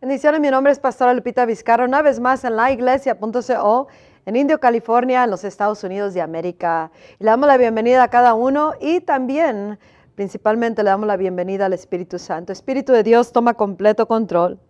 Bendiciones, 0.00 0.40
mi 0.40 0.48
nombre 0.48 0.70
es 0.70 0.78
Pastora 0.78 1.12
Lupita 1.12 1.44
Vizcarra, 1.44 1.84
una 1.84 2.02
vez 2.02 2.20
más 2.20 2.44
en 2.44 2.54
la 2.54 2.70
iglesia.co 2.70 3.88
en 4.26 4.36
Indio, 4.36 4.60
California, 4.60 5.24
en 5.24 5.30
los 5.30 5.42
Estados 5.42 5.82
Unidos 5.82 6.14
de 6.14 6.20
América. 6.20 6.92
Le 7.18 7.26
damos 7.26 7.48
la 7.48 7.56
bienvenida 7.56 8.04
a 8.04 8.08
cada 8.08 8.34
uno 8.34 8.74
y 8.80 9.00
también, 9.00 9.76
principalmente, 10.14 10.84
le 10.84 10.90
damos 10.90 11.08
la 11.08 11.16
bienvenida 11.16 11.66
al 11.66 11.72
Espíritu 11.72 12.20
Santo. 12.20 12.52
Espíritu 12.52 12.92
de 12.92 13.02
Dios, 13.02 13.32
toma 13.32 13.54
completo 13.54 14.06
control. 14.06 14.60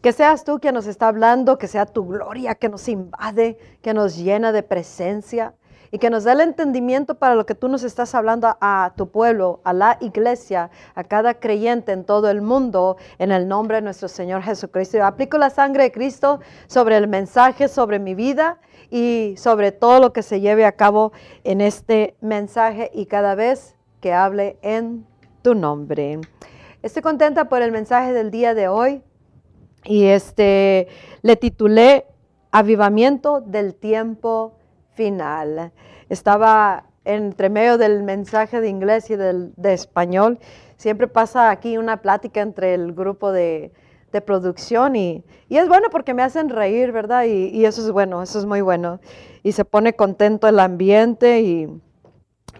Que 0.00 0.12
seas 0.12 0.44
tú 0.44 0.60
quien 0.60 0.72
nos 0.72 0.86
está 0.86 1.08
hablando, 1.08 1.58
que 1.58 1.68
sea 1.68 1.84
tu 1.84 2.06
gloria 2.06 2.54
que 2.54 2.70
nos 2.70 2.88
invade, 2.88 3.58
que 3.82 3.92
nos 3.92 4.16
llena 4.16 4.50
de 4.50 4.62
presencia 4.62 5.52
y 5.90 5.98
que 5.98 6.10
nos 6.10 6.24
dé 6.24 6.32
el 6.32 6.40
entendimiento 6.40 7.16
para 7.16 7.34
lo 7.34 7.46
que 7.46 7.54
tú 7.54 7.68
nos 7.68 7.82
estás 7.82 8.14
hablando 8.14 8.56
a, 8.60 8.92
tu 8.96 9.08
pueblo, 9.08 9.60
a 9.64 9.72
la 9.72 9.98
iglesia, 10.00 10.70
a 10.94 11.04
cada 11.04 11.34
creyente 11.34 11.92
en 11.92 12.04
todo 12.04 12.30
el 12.30 12.42
mundo, 12.42 12.96
en 13.18 13.32
el 13.32 13.48
nombre 13.48 13.76
de 13.76 13.82
nuestro 13.82 14.08
Señor 14.08 14.42
Jesucristo. 14.42 15.02
Aplico 15.04 15.38
la 15.38 15.50
sangre 15.50 15.84
de 15.84 15.92
Cristo 15.92 16.40
sobre 16.66 16.96
el 16.96 17.08
mensaje, 17.08 17.68
sobre 17.68 17.98
mi 17.98 18.14
vida 18.14 18.58
y 18.90 19.34
sobre 19.36 19.72
todo 19.72 20.00
lo 20.00 20.12
que 20.12 20.22
se 20.22 20.40
lleve 20.40 20.64
a 20.64 20.72
cabo 20.72 21.12
en 21.44 21.60
este 21.60 22.16
mensaje 22.20 22.90
y 22.94 23.06
cada 23.06 23.34
vez 23.34 23.74
que 24.00 24.12
hable 24.12 24.58
en 24.62 25.06
tu 25.42 25.54
nombre. 25.54 26.20
Estoy 26.82 27.02
contenta 27.02 27.48
por 27.48 27.62
el 27.62 27.72
mensaje 27.72 28.12
del 28.12 28.30
día 28.30 28.54
de 28.54 28.68
hoy 28.68 29.02
y 29.84 30.06
este 30.06 30.88
le 31.22 31.36
titulé 31.36 32.06
Avivamiento 32.52 33.40
del 33.40 33.74
tiempo 33.74 34.55
final. 34.96 35.72
Estaba 36.08 36.84
entre 37.04 37.48
medio 37.48 37.78
del 37.78 38.02
mensaje 38.02 38.60
de 38.60 38.68
inglés 38.68 39.10
y 39.10 39.16
del, 39.16 39.52
de 39.56 39.72
español. 39.72 40.38
Siempre 40.76 41.06
pasa 41.06 41.50
aquí 41.50 41.78
una 41.78 41.98
plática 41.98 42.40
entre 42.40 42.74
el 42.74 42.92
grupo 42.92 43.30
de, 43.30 43.72
de 44.12 44.20
producción 44.20 44.96
y, 44.96 45.24
y, 45.48 45.56
es 45.56 45.68
bueno 45.68 45.88
porque 45.90 46.14
me 46.14 46.22
hacen 46.22 46.48
reír, 46.48 46.92
¿verdad? 46.92 47.24
Y, 47.24 47.64
eso 47.64 47.80
es 47.82 47.90
bueno, 47.90 48.22
eso 48.22 48.38
es 48.38 48.44
muy 48.44 48.60
bueno. 48.60 49.00
Y 49.42 49.52
se 49.52 49.64
pone 49.64 49.94
contento 49.94 50.48
el 50.48 50.58
ambiente 50.58 51.40
y, 51.40 51.68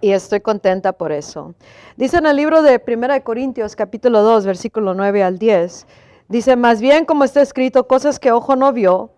y 0.00 0.12
estoy 0.12 0.40
contenta 0.40 0.92
por 0.92 1.12
eso. 1.12 1.54
Dice 1.96 2.18
en 2.18 2.26
el 2.26 2.36
libro 2.36 2.62
de 2.62 2.80
1 2.86 3.24
Corintios 3.24 3.74
capítulo 3.74 4.22
2, 4.22 4.46
versículo 4.46 4.94
9 4.94 5.22
al 5.22 5.38
10, 5.38 5.86
dice, 6.28 6.56
más 6.56 6.80
bien 6.80 7.04
como 7.04 7.24
está 7.24 7.42
escrito, 7.42 7.88
cosas 7.88 8.18
que 8.18 8.30
ojo 8.32 8.54
no 8.54 8.72
vio, 8.72 9.10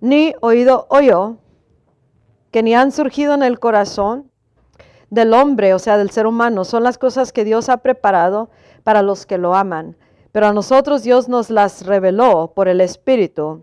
ni 0.00 0.34
oído 0.40 0.86
oyó, 0.90 1.38
que 2.56 2.62
ni 2.62 2.74
han 2.74 2.90
surgido 2.90 3.34
en 3.34 3.42
el 3.42 3.60
corazón 3.60 4.30
del 5.10 5.34
hombre, 5.34 5.74
o 5.74 5.78
sea, 5.78 5.98
del 5.98 6.08
ser 6.08 6.26
humano, 6.26 6.64
son 6.64 6.84
las 6.84 6.96
cosas 6.96 7.30
que 7.30 7.44
Dios 7.44 7.68
ha 7.68 7.76
preparado 7.82 8.48
para 8.82 9.02
los 9.02 9.26
que 9.26 9.36
lo 9.36 9.54
aman. 9.54 9.94
Pero 10.32 10.46
a 10.46 10.54
nosotros 10.54 11.02
Dios 11.02 11.28
nos 11.28 11.50
las 11.50 11.84
reveló 11.84 12.52
por 12.54 12.68
el 12.68 12.80
Espíritu. 12.80 13.62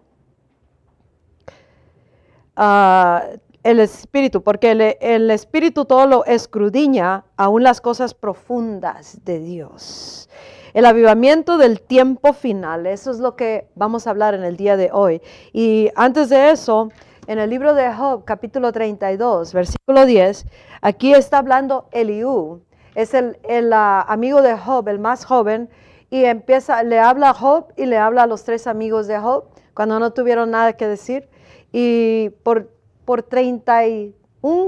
Ah, 2.56 3.24
el 3.64 3.80
Espíritu, 3.80 4.44
porque 4.44 4.70
el, 4.70 4.82
el, 5.02 5.32
Espíritu 5.32 5.86
todo 5.86 6.06
lo 6.06 6.24
escrudiña, 6.26 7.26
aún 7.36 7.64
las 7.64 7.82
cosas 7.82 8.14
profundas 8.14 9.18
de 9.26 9.40
Dios. 9.40 10.30
El 10.76 10.86
avivamiento 10.86 11.58
del 11.58 11.82
tiempo 11.82 12.34
final, 12.34 12.86
eso 12.86 13.10
es 13.10 13.18
lo 13.18 13.36
que 13.36 13.70
vamos 13.74 14.06
a 14.06 14.12
hablar 14.12 14.36
en 14.36 14.44
el 14.44 14.56
día 14.56 14.78
de 14.78 14.92
hoy. 14.94 15.20
Y 15.52 15.90
antes 15.96 16.30
de 16.30 16.52
eso, 16.52 16.90
en 17.28 17.40
el 17.40 17.50
libro 17.50 17.74
de 17.74 17.94
Job, 17.94 18.26
capítulo 18.26 18.72
32, 18.72 19.54
versículo 19.54 20.06
10, 20.06 20.46
aquí 20.82 21.14
está 21.14 21.38
hablando 21.38 21.88
Eliú. 21.92 22.62
Es 22.96 23.14
el, 23.14 23.38
ah, 23.74 24.06
amigo 24.08 24.42
de 24.42 24.58
Job, 24.58 24.88
el 24.90 25.00
más 25.00 25.26
joven, 25.26 25.70
y 26.10 26.26
empieza, 26.26 26.84
le 26.84 27.00
habla 27.00 27.30
a 27.30 27.34
Job 27.34 27.74
y 27.76 27.86
le 27.86 27.98
habla 27.98 28.24
a 28.24 28.28
los 28.28 28.44
tres 28.44 28.68
amigos 28.68 29.08
de 29.08 29.18
Job 29.20 29.46
cuando 29.74 30.00
no 30.00 30.12
tuvieron 30.12 30.52
nada 30.52 30.74
que 30.74 30.88
decir. 30.88 31.30
Y 31.72 32.30
por, 32.44 32.70
por 33.06 33.24
31 33.24 34.14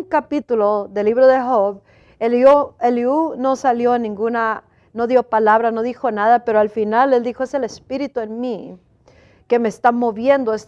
capítulo 0.09 0.87
del 0.89 1.05
libro 1.05 1.27
de 1.27 1.39
Job, 1.41 1.81
Eliú, 2.19 2.73
Eliú 2.79 3.35
no 3.37 3.55
salió 3.55 3.99
ninguna, 3.99 4.63
no 4.93 5.07
dio 5.07 5.23
palabra, 5.23 5.71
no 5.71 5.83
dijo 5.83 6.09
nada, 6.11 6.45
pero 6.45 6.59
al 6.59 6.69
final 6.69 7.13
él 7.13 7.23
dijo, 7.23 7.43
es 7.43 7.53
el 7.53 7.63
Espíritu 7.63 8.21
en 8.21 8.39
mí 8.39 8.79
que 9.47 9.59
me 9.59 9.69
está 9.69 9.91
moviendo, 9.91 10.53
es, 10.53 10.65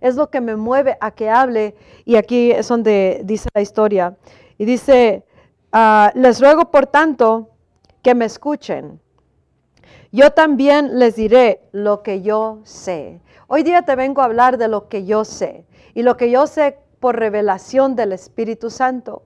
es, 0.00 0.16
lo 0.16 0.30
que 0.30 0.40
me 0.40 0.56
mueve 0.56 0.98
a 1.00 1.10
que 1.10 1.30
hable. 1.30 1.74
Y 2.04 2.16
aquí 2.16 2.50
es 2.50 2.68
donde 2.68 3.22
dice 3.24 3.48
la 3.54 3.62
historia. 3.62 4.16
Y 4.58 4.64
dice, 4.64 5.24
ah, 5.72 6.12
les 6.14 6.40
ruego 6.40 6.70
por 6.70 6.86
tanto 6.86 7.50
que 8.02 8.14
me 8.14 8.26
escuchen. 8.26 9.00
Yo 10.12 10.30
también 10.30 10.98
les 10.98 11.16
diré 11.16 11.60
lo 11.72 12.02
que 12.02 12.22
yo 12.22 12.60
sé. 12.64 13.20
Hoy 13.46 13.62
día 13.62 13.82
te 13.82 13.96
vengo 13.96 14.20
a 14.20 14.26
hablar 14.26 14.58
de 14.58 14.68
lo 14.68 14.88
que 14.88 15.04
yo 15.04 15.24
sé. 15.24 15.64
Y 15.94 16.02
lo 16.02 16.16
que 16.16 16.30
yo 16.30 16.46
sé 16.46 16.78
por 17.00 17.18
revelación 17.18 17.96
del 17.96 18.12
Espíritu 18.12 18.70
Santo. 18.70 19.22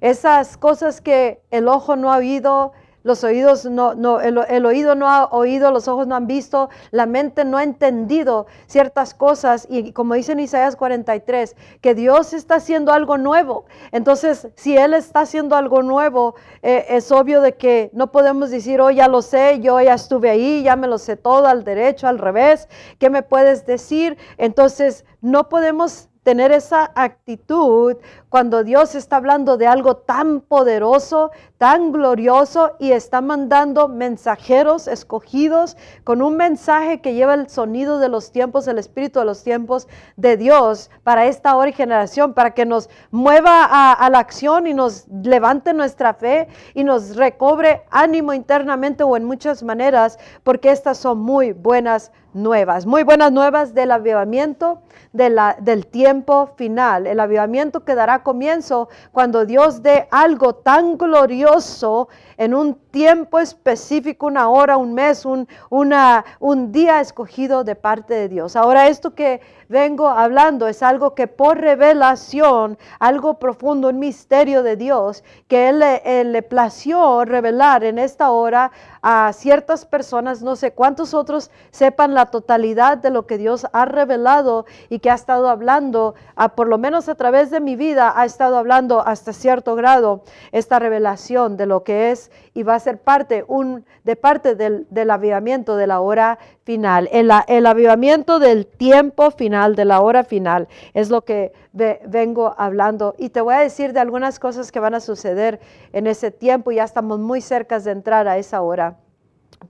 Esas 0.00 0.56
cosas 0.56 1.00
que 1.00 1.40
el 1.50 1.68
ojo 1.68 1.96
no 1.96 2.12
ha 2.12 2.16
oído, 2.16 2.72
los 3.02 3.24
oídos 3.24 3.64
no, 3.64 3.94
no 3.94 4.20
el, 4.20 4.66
oído 4.66 4.94
no 4.94 5.08
ha 5.08 5.26
oído, 5.26 5.70
los 5.70 5.88
ojos 5.88 6.06
no 6.06 6.14
han 6.14 6.26
visto, 6.26 6.70
la 6.90 7.06
mente 7.06 7.44
no 7.44 7.58
ha 7.58 7.62
entendido 7.62 8.46
ciertas 8.66 9.14
cosas 9.14 9.66
y 9.68 9.92
como 9.92 10.14
dice 10.14 10.32
en 10.32 10.40
Isaías 10.40 10.76
43, 10.76 11.56
que 11.80 11.94
Dios 11.94 12.32
está 12.32 12.56
haciendo 12.56 12.92
algo 12.92 13.18
nuevo. 13.18 13.64
Entonces, 13.90 14.48
si 14.54 14.76
Él 14.76 14.94
está 14.94 15.20
haciendo 15.20 15.56
algo 15.56 15.82
nuevo, 15.82 16.34
eh, 16.62 16.86
es 16.88 17.10
obvio 17.12 17.40
de 17.40 17.54
que 17.54 17.90
no 17.92 18.12
podemos 18.12 18.50
decir, 18.50 18.80
oh, 18.80 18.90
ya 18.90 19.08
lo 19.08 19.22
sé, 19.22 19.60
yo 19.60 19.80
ya 19.80 19.94
estuve 19.94 20.30
ahí, 20.30 20.62
ya 20.62 20.76
me 20.76 20.86
lo 20.86 20.98
sé 20.98 21.16
todo, 21.16 21.46
al 21.46 21.64
derecho, 21.64 22.08
al 22.08 22.18
revés, 22.18 22.68
¿qué 22.98 23.10
me 23.10 23.22
puedes 23.22 23.66
decir? 23.66 24.16
Entonces, 24.36 25.04
no 25.20 25.48
podemos 25.48 26.08
tener 26.22 26.52
esa 26.52 26.92
actitud 26.94 27.96
cuando 28.28 28.64
Dios 28.64 28.94
está 28.94 29.16
hablando 29.16 29.56
de 29.56 29.66
algo 29.66 29.96
tan 29.96 30.40
poderoso, 30.40 31.32
tan 31.58 31.92
glorioso 31.92 32.72
y 32.78 32.92
está 32.92 33.20
mandando 33.20 33.88
mensajeros 33.88 34.86
escogidos 34.88 35.76
con 36.04 36.22
un 36.22 36.36
mensaje 36.36 37.00
que 37.00 37.14
lleva 37.14 37.34
el 37.34 37.48
sonido 37.48 37.98
de 37.98 38.08
los 38.08 38.32
tiempos, 38.32 38.68
el 38.68 38.78
espíritu 38.78 39.18
de 39.18 39.24
los 39.24 39.42
tiempos 39.42 39.88
de 40.16 40.36
Dios 40.36 40.90
para 41.02 41.26
esta 41.26 41.56
hora 41.56 41.70
y 41.70 41.72
generación, 41.72 42.34
para 42.34 42.52
que 42.52 42.64
nos 42.64 42.88
mueva 43.10 43.64
a, 43.92 44.10
la 44.10 44.18
acción 44.18 44.66
y 44.66 44.74
nos 44.74 45.06
levante 45.08 45.74
nuestra 45.74 46.14
fe 46.14 46.48
y 46.74 46.84
nos 46.84 47.16
recobre 47.16 47.82
ánimo 47.90 48.32
internamente 48.32 49.02
o 49.02 49.16
en 49.16 49.24
muchas 49.24 49.62
maneras, 49.62 50.18
porque 50.42 50.70
estas 50.70 50.98
son 50.98 51.18
muy 51.18 51.52
buenas 51.52 52.12
nuevas, 52.34 52.86
muy 52.86 53.02
buenas 53.02 53.32
nuevas 53.32 53.74
del 53.74 53.90
avivamiento 53.90 54.82
del 55.12 55.86
tiempo 55.86 56.48
final. 56.56 57.06
El 57.06 57.20
avivamiento 57.20 57.84
que 57.84 57.94
dará 57.94 58.22
comienzo 58.22 58.88
cuando 59.12 59.44
Dios 59.44 59.82
dé 59.82 60.08
algo 60.10 60.54
tan 60.54 60.96
glorioso 60.96 62.08
en 62.36 62.54
un 62.54 62.78
tiempo 62.92 63.40
específico, 63.40 64.26
una 64.26 64.48
hora, 64.48 64.76
un 64.76 64.94
mes, 64.94 65.24
un, 65.24 65.48
una, 65.70 66.24
un 66.38 66.70
día 66.70 67.00
escogido 67.00 67.64
de 67.64 67.74
parte 67.74 68.14
de 68.14 68.28
Dios. 68.28 68.54
Ahora 68.54 68.86
esto 68.86 69.14
que 69.14 69.40
vengo 69.68 70.08
hablando 70.08 70.68
es 70.68 70.82
algo 70.82 71.14
que 71.14 71.26
por 71.26 71.58
revelación, 71.58 72.78
algo 73.00 73.38
profundo, 73.38 73.88
un 73.88 73.98
misterio 73.98 74.62
de 74.62 74.76
Dios, 74.76 75.24
que 75.48 75.70
Él 75.70 75.78
le, 75.80 76.24
le 76.24 76.42
plació 76.42 77.24
revelar 77.24 77.82
en 77.82 77.98
esta 77.98 78.30
hora 78.30 78.70
a 79.00 79.32
ciertas 79.32 79.86
personas, 79.86 80.42
no 80.42 80.54
sé 80.54 80.72
cuántos 80.72 81.14
otros 81.14 81.50
sepan 81.70 82.14
la 82.14 82.26
totalidad 82.26 82.98
de 82.98 83.10
lo 83.10 83.26
que 83.26 83.38
Dios 83.38 83.66
ha 83.72 83.86
revelado 83.86 84.66
y 84.90 84.98
que 84.98 85.10
ha 85.10 85.14
estado 85.14 85.48
hablando, 85.48 86.14
a, 86.36 86.50
por 86.50 86.68
lo 86.68 86.76
menos 86.76 87.08
a 87.08 87.14
través 87.14 87.50
de 87.50 87.60
mi 87.60 87.74
vida, 87.74 88.12
ha 88.14 88.26
estado 88.26 88.58
hablando 88.58 89.04
hasta 89.04 89.32
cierto 89.32 89.74
grado 89.74 90.22
esta 90.52 90.78
revelación 90.78 91.56
de 91.56 91.66
lo 91.66 91.82
que 91.82 92.10
es 92.10 92.30
y 92.54 92.62
va 92.62 92.74
a 92.74 92.80
ser 92.82 92.98
parte, 92.98 93.44
un, 93.48 93.84
de 94.04 94.16
parte 94.16 94.54
del, 94.54 94.86
del 94.90 95.10
avivamiento 95.10 95.76
de 95.76 95.86
la 95.86 96.00
hora 96.00 96.38
final. 96.64 97.08
El, 97.12 97.30
el, 97.48 97.66
avivamiento 97.66 98.38
del 98.38 98.66
tiempo 98.66 99.30
final, 99.30 99.74
de 99.74 99.84
la 99.84 100.00
hora 100.00 100.24
final, 100.24 100.68
es 100.94 101.10
lo 101.10 101.22
que 101.22 101.52
vengo 101.72 102.54
hablando. 102.58 103.14
Y 103.18 103.30
te 103.30 103.40
voy 103.40 103.54
a 103.54 103.60
decir 103.60 103.92
de 103.92 104.00
algunas 104.00 104.38
cosas 104.38 104.70
que 104.70 104.80
van 104.80 104.94
a 104.94 105.00
suceder 105.00 105.60
en 105.92 106.06
ese 106.06 106.30
tiempo. 106.30 106.70
Ya 106.70 106.84
estamos 106.84 107.18
muy 107.18 107.40
cerca 107.40 107.78
de 107.80 107.90
entrar 107.90 108.28
a 108.28 108.38
esa 108.38 108.60
hora. 108.62 108.98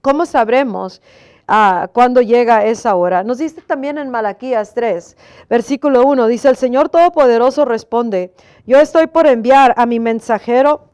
¿Cómo 0.01 0.25
sabremos? 0.25 1.01
Ah, 1.47 1.89
cuando 1.91 2.21
llega 2.21 2.65
esa 2.65 2.95
hora. 2.95 3.23
Nos 3.23 3.37
dice 3.37 3.61
también 3.61 3.97
en 3.97 4.09
Malaquías 4.09 4.73
3, 4.73 5.17
versículo 5.49 6.05
1, 6.05 6.27
dice, 6.27 6.47
el 6.47 6.55
Señor 6.55 6.87
Todopoderoso 6.87 7.65
responde, 7.65 8.33
yo 8.65 8.79
estoy 8.79 9.07
por 9.07 9.27
enviar 9.27 9.73
a 9.75 9.85
mi 9.85 9.99
mensajero 9.99 10.92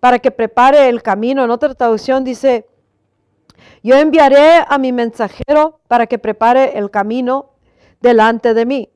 para 0.00 0.18
que 0.18 0.30
prepare 0.30 0.88
el 0.88 1.02
camino. 1.02 1.44
En 1.44 1.50
otra 1.50 1.74
traducción 1.74 2.24
dice, 2.24 2.66
yo 3.82 3.96
enviaré 3.96 4.64
a 4.66 4.78
mi 4.78 4.92
mensajero 4.92 5.80
para 5.88 6.06
que 6.06 6.18
prepare 6.18 6.78
el 6.78 6.90
camino 6.90 7.50
delante 8.00 8.54
de 8.54 8.66
mí. 8.66 8.90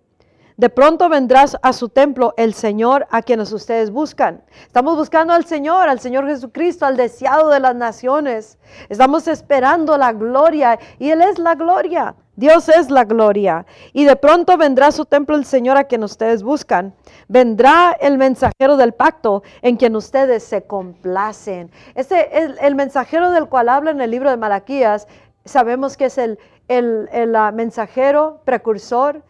De 0.56 0.69
pronto 0.69 1.09
vendrás 1.09 1.56
a 1.62 1.73
su 1.73 1.89
templo 1.89 2.33
el 2.37 2.55
Señor 2.55 3.09
a 3.11 3.23
quienes 3.23 3.53
ustedes 3.53 3.91
buscan. 3.91 4.45
Estamos 4.65 4.97
buscando 4.97 5.33
al 5.33 5.47
Señor, 5.47 5.89
al 5.89 5.99
Señor 5.99 6.29
Jesucristo, 6.29 6.87
al 6.87 6.97
deseado 6.97 7.51
de 7.51 7.59
las 7.59 7.75
naciones. 7.75 8.56
Estamos 8.89 9.27
esperando 9.27 9.99
la 9.99 10.12
gloria 10.12 10.79
y 11.01 11.11
Él 11.11 11.23
es 11.23 11.41
la 11.41 11.56
gloria. 11.56 12.15
Dios 12.37 12.69
es 12.69 12.89
la 12.89 13.05
gloria. 13.05 13.67
Y 13.93 14.05
de 14.05 14.15
pronto 14.15 14.56
vendrá 14.56 14.89
a 14.89 14.93
su 14.93 15.06
templo 15.06 15.35
el 15.35 15.45
Señor 15.45 15.77
a 15.77 15.85
quien 15.85 16.05
ustedes 16.05 16.45
buscan. 16.45 16.95
Vendrá 17.27 17.91
el 18.01 18.17
mensajero 18.17 18.77
del 18.77 18.93
pacto 18.93 19.43
en 19.61 19.77
quien 19.77 19.97
ustedes 19.97 20.45
se 20.45 20.62
complacen. 20.62 21.73
Este 21.97 22.39
es 22.39 22.53
el, 22.61 22.77
mensajero 22.77 23.33
del 23.33 23.49
cual 23.49 23.69
habla 23.69 23.91
en 23.91 24.01
el 24.01 24.11
libro 24.12 24.31
de 24.31 24.37
Malaquías. 24.37 25.09
Sabemos 25.45 25.97
que 25.97 26.05
es 26.05 26.19
el, 26.19 26.39
el, 26.69 27.09
el 27.12 27.35
ah, 27.35 27.51
mensajero 27.51 28.41
precursor 28.45 29.25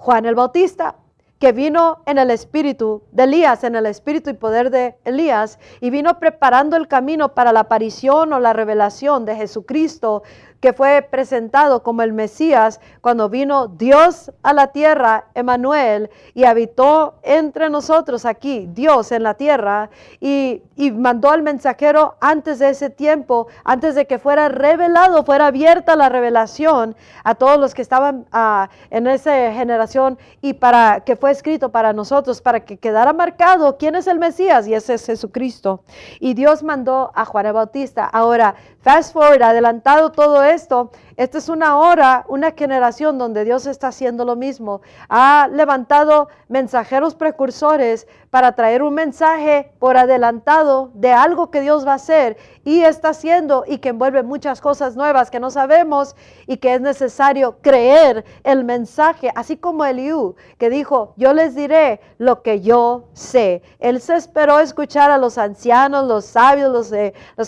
Juan 0.00 0.24
el 0.24 0.34
Bautista 0.34 0.96
que 1.38 1.52
vino 1.52 2.02
en 2.06 2.16
el 2.16 2.30
espíritu 2.30 3.02
de 3.12 3.24
Elías, 3.24 3.64
en 3.64 3.74
el 3.74 3.84
espíritu 3.84 4.30
y 4.30 4.32
poder 4.32 4.70
de 4.70 4.96
Elías, 5.04 5.58
y 5.82 5.90
vino 5.90 6.18
preparando 6.18 6.76
el 6.78 6.88
camino 6.88 7.34
para 7.34 7.52
la 7.52 7.60
aparición 7.60 8.32
o 8.32 8.40
la 8.40 8.54
revelación 8.54 9.26
de 9.26 9.36
Jesucristo 9.36 10.22
que 10.60 10.72
fue 10.72 11.06
presentado 11.10 11.82
como 11.82 12.02
el 12.02 12.12
Mesías 12.12 12.80
cuando 13.00 13.28
vino 13.28 13.68
Dios 13.68 14.30
a 14.42 14.52
la 14.52 14.68
tierra, 14.68 15.24
Emanuel, 15.34 16.10
y 16.34 16.44
habitó 16.44 17.14
entre 17.22 17.70
nosotros 17.70 18.26
aquí, 18.26 18.68
Dios 18.72 19.10
en 19.12 19.22
la 19.22 19.34
tierra, 19.34 19.90
y, 20.20 20.62
mandó 20.94 21.30
al 21.30 21.42
mensajero 21.42 22.16
antes 22.20 22.58
de 22.58 22.70
ese 22.70 22.88
tiempo, 22.88 23.48
antes 23.64 23.94
de 23.94 24.06
que 24.06 24.18
fuera 24.18 24.48
revelado, 24.48 25.24
fuera 25.24 25.46
abierta 25.46 25.94
la 25.94 26.08
revelación 26.08 26.96
a 27.22 27.34
todos 27.34 27.58
los 27.58 27.74
que 27.74 27.82
estaban 27.82 28.26
ah, 28.32 28.70
en 28.90 29.06
esa 29.06 29.52
generación 29.52 30.18
y 30.40 30.54
para 30.54 31.00
que 31.00 31.16
fue 31.16 31.30
escrito 31.30 31.70
para 31.70 31.92
nosotros, 31.92 32.40
para 32.40 32.60
que 32.60 32.78
quedara 32.78 33.12
marcado 33.12 33.76
quién 33.76 33.94
es 33.94 34.06
el 34.06 34.18
Mesías, 34.18 34.66
y 34.66 34.74
ese 34.74 34.94
es 34.94 35.06
Jesucristo. 35.06 35.82
Y 36.18 36.34
Dios 36.34 36.62
mandó 36.62 37.12
a 37.14 37.24
Juan 37.24 37.52
Bautista. 37.52 38.04
Ahora, 38.04 38.54
fast 38.82 39.12
forward, 39.12 39.42
adelantado 39.42 40.10
todo 40.10 40.42
esto, 40.42 40.90
esta 41.20 41.36
es 41.36 41.50
una 41.50 41.76
hora, 41.76 42.24
una 42.28 42.52
generación 42.52 43.18
donde 43.18 43.44
Dios 43.44 43.66
está 43.66 43.88
haciendo 43.88 44.24
lo 44.24 44.36
mismo. 44.36 44.80
Ha 45.10 45.50
levantado 45.52 46.28
mensajeros 46.48 47.14
precursores 47.14 48.08
para 48.30 48.52
traer 48.52 48.82
un 48.82 48.94
mensaje 48.94 49.70
por 49.78 49.98
adelantado 49.98 50.90
de 50.94 51.12
algo 51.12 51.50
que 51.50 51.60
Dios 51.60 51.86
va 51.86 51.92
a 51.92 51.96
hacer 51.96 52.38
y 52.64 52.80
está 52.84 53.10
haciendo 53.10 53.64
y 53.66 53.78
que 53.78 53.90
envuelve 53.90 54.22
muchas 54.22 54.62
cosas 54.62 54.96
nuevas 54.96 55.30
que 55.30 55.40
no 55.40 55.50
sabemos 55.50 56.16
y 56.46 56.56
que 56.56 56.74
es 56.74 56.80
necesario 56.80 57.58
creer 57.60 58.24
el 58.42 58.64
mensaje, 58.64 59.30
así 59.34 59.58
como 59.58 59.84
Eliú, 59.84 60.36
que 60.56 60.70
dijo, 60.70 61.12
yo 61.16 61.34
les 61.34 61.54
diré 61.54 62.00
lo 62.16 62.42
que 62.42 62.62
yo 62.62 63.08
sé. 63.12 63.62
Él 63.78 64.00
se 64.00 64.16
esperó 64.16 64.60
escuchar 64.60 65.10
a 65.10 65.18
los 65.18 65.36
ancianos, 65.36 66.06
los 66.06 66.24
sabios, 66.24 66.70
los, 66.72 66.90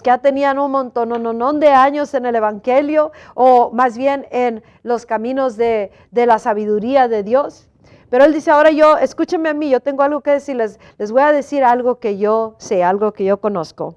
que 0.03 0.11
ya 0.11 0.19
tenían 0.19 0.59
un 0.59 0.73
montón, 0.73 1.61
de 1.61 1.69
años 1.69 2.13
en 2.15 2.27
el 2.27 2.37
Evangelio 2.37 3.13
o 3.35 3.62
más 3.71 3.97
bien 3.97 4.27
en 4.31 4.63
los 4.83 5.07
caminos 5.07 5.57
de, 5.57 5.93
de 6.11 6.27
la 6.27 6.39
sabiduría 6.39 7.09
de 7.09 7.23
Dios. 7.23 7.69
Pero 8.11 8.25
él 8.25 8.35
dice, 8.35 8.51
ahora 8.51 8.71
yo, 8.71 8.99
escúchenme 8.99 9.49
a 9.49 9.55
mí, 9.55 9.71
yo 9.71 9.81
tengo 9.81 10.03
algo 10.03 10.21
que 10.21 10.33
decirles, 10.33 10.79
les 10.99 11.13
voy 11.13 11.23
a 11.23 11.33
decir 11.33 11.65
algo 11.65 11.99
que 11.99 12.19
yo 12.19 12.57
sé, 12.59 12.85
algo 12.85 13.13
que 13.13 13.25
yo 13.25 13.41
conozco. 13.41 13.97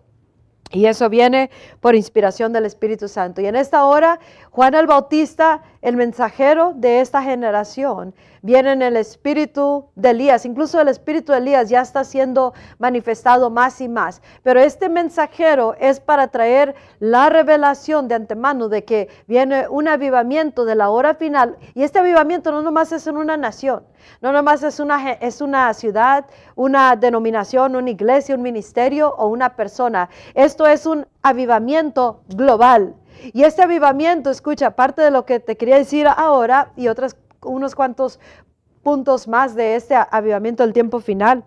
Y 0.71 0.87
eso 0.87 1.09
viene 1.09 1.51
por 1.79 1.95
inspiración 1.95 2.51
del 2.51 2.65
Espíritu 2.65 3.07
Santo. 3.07 3.41
Y 3.41 3.45
en 3.45 3.55
esta 3.55 3.85
hora, 3.85 4.19
Juan 4.51 4.73
el 4.73 4.87
Bautista, 4.87 5.61
el 5.85 5.97
mensajero 5.97 6.73
de 6.75 6.99
esta 6.99 7.21
generación, 7.21 8.15
viene 8.41 8.71
en 8.71 8.81
el 8.81 8.97
espíritu 8.97 9.85
de 9.93 10.09
Elías. 10.09 10.43
Incluso 10.43 10.81
el 10.81 10.87
espíritu 10.87 11.31
de 11.31 11.37
Elías 11.37 11.69
ya 11.69 11.81
está 11.81 12.03
siendo 12.03 12.55
manifestado 12.79 13.51
más 13.51 13.79
y 13.81 13.87
más. 13.87 14.19
Pero 14.41 14.59
este 14.59 14.89
mensajero 14.89 15.75
es 15.79 15.99
para 15.99 16.29
traer 16.29 16.73
la 16.99 17.29
revelación 17.29 18.07
de 18.07 18.15
antemano 18.15 18.67
de 18.67 18.83
que 18.83 19.09
viene 19.27 19.67
un 19.67 19.87
avivamiento 19.87 20.65
de 20.65 20.73
la 20.73 20.89
hora 20.89 21.13
final. 21.13 21.55
Y 21.75 21.83
este 21.83 21.99
avivamiento 21.99 22.51
no 22.51 22.63
nomás 22.63 22.91
es 22.91 23.05
en 23.05 23.17
una 23.17 23.37
nación, 23.37 23.83
no 24.21 24.31
nomás 24.31 24.63
es 24.63 24.79
una, 24.79 25.11
es 25.11 25.39
una 25.39 25.71
ciudad, 25.75 26.25
una 26.55 26.95
denominación, 26.95 27.75
una 27.75 27.91
iglesia, 27.91 28.33
un 28.33 28.41
ministerio 28.41 29.13
o 29.15 29.27
una 29.27 29.55
persona. 29.55 30.09
Esto 30.33 30.65
es 30.65 30.87
un 30.87 31.05
avivamiento 31.21 32.21
global. 32.27 32.95
Y 33.33 33.43
este 33.43 33.61
avivamiento, 33.61 34.29
escucha, 34.29 34.71
parte 34.71 35.01
de 35.01 35.11
lo 35.11 35.25
que 35.25 35.39
te 35.39 35.57
quería 35.57 35.77
decir 35.77 36.07
ahora 36.07 36.71
y 36.75 36.87
otros 36.87 37.15
unos 37.41 37.75
cuantos 37.75 38.19
puntos 38.83 39.27
más 39.27 39.55
de 39.55 39.75
este 39.75 39.95
avivamiento 39.95 40.63
del 40.63 40.73
tiempo 40.73 40.99
final. 40.99 41.43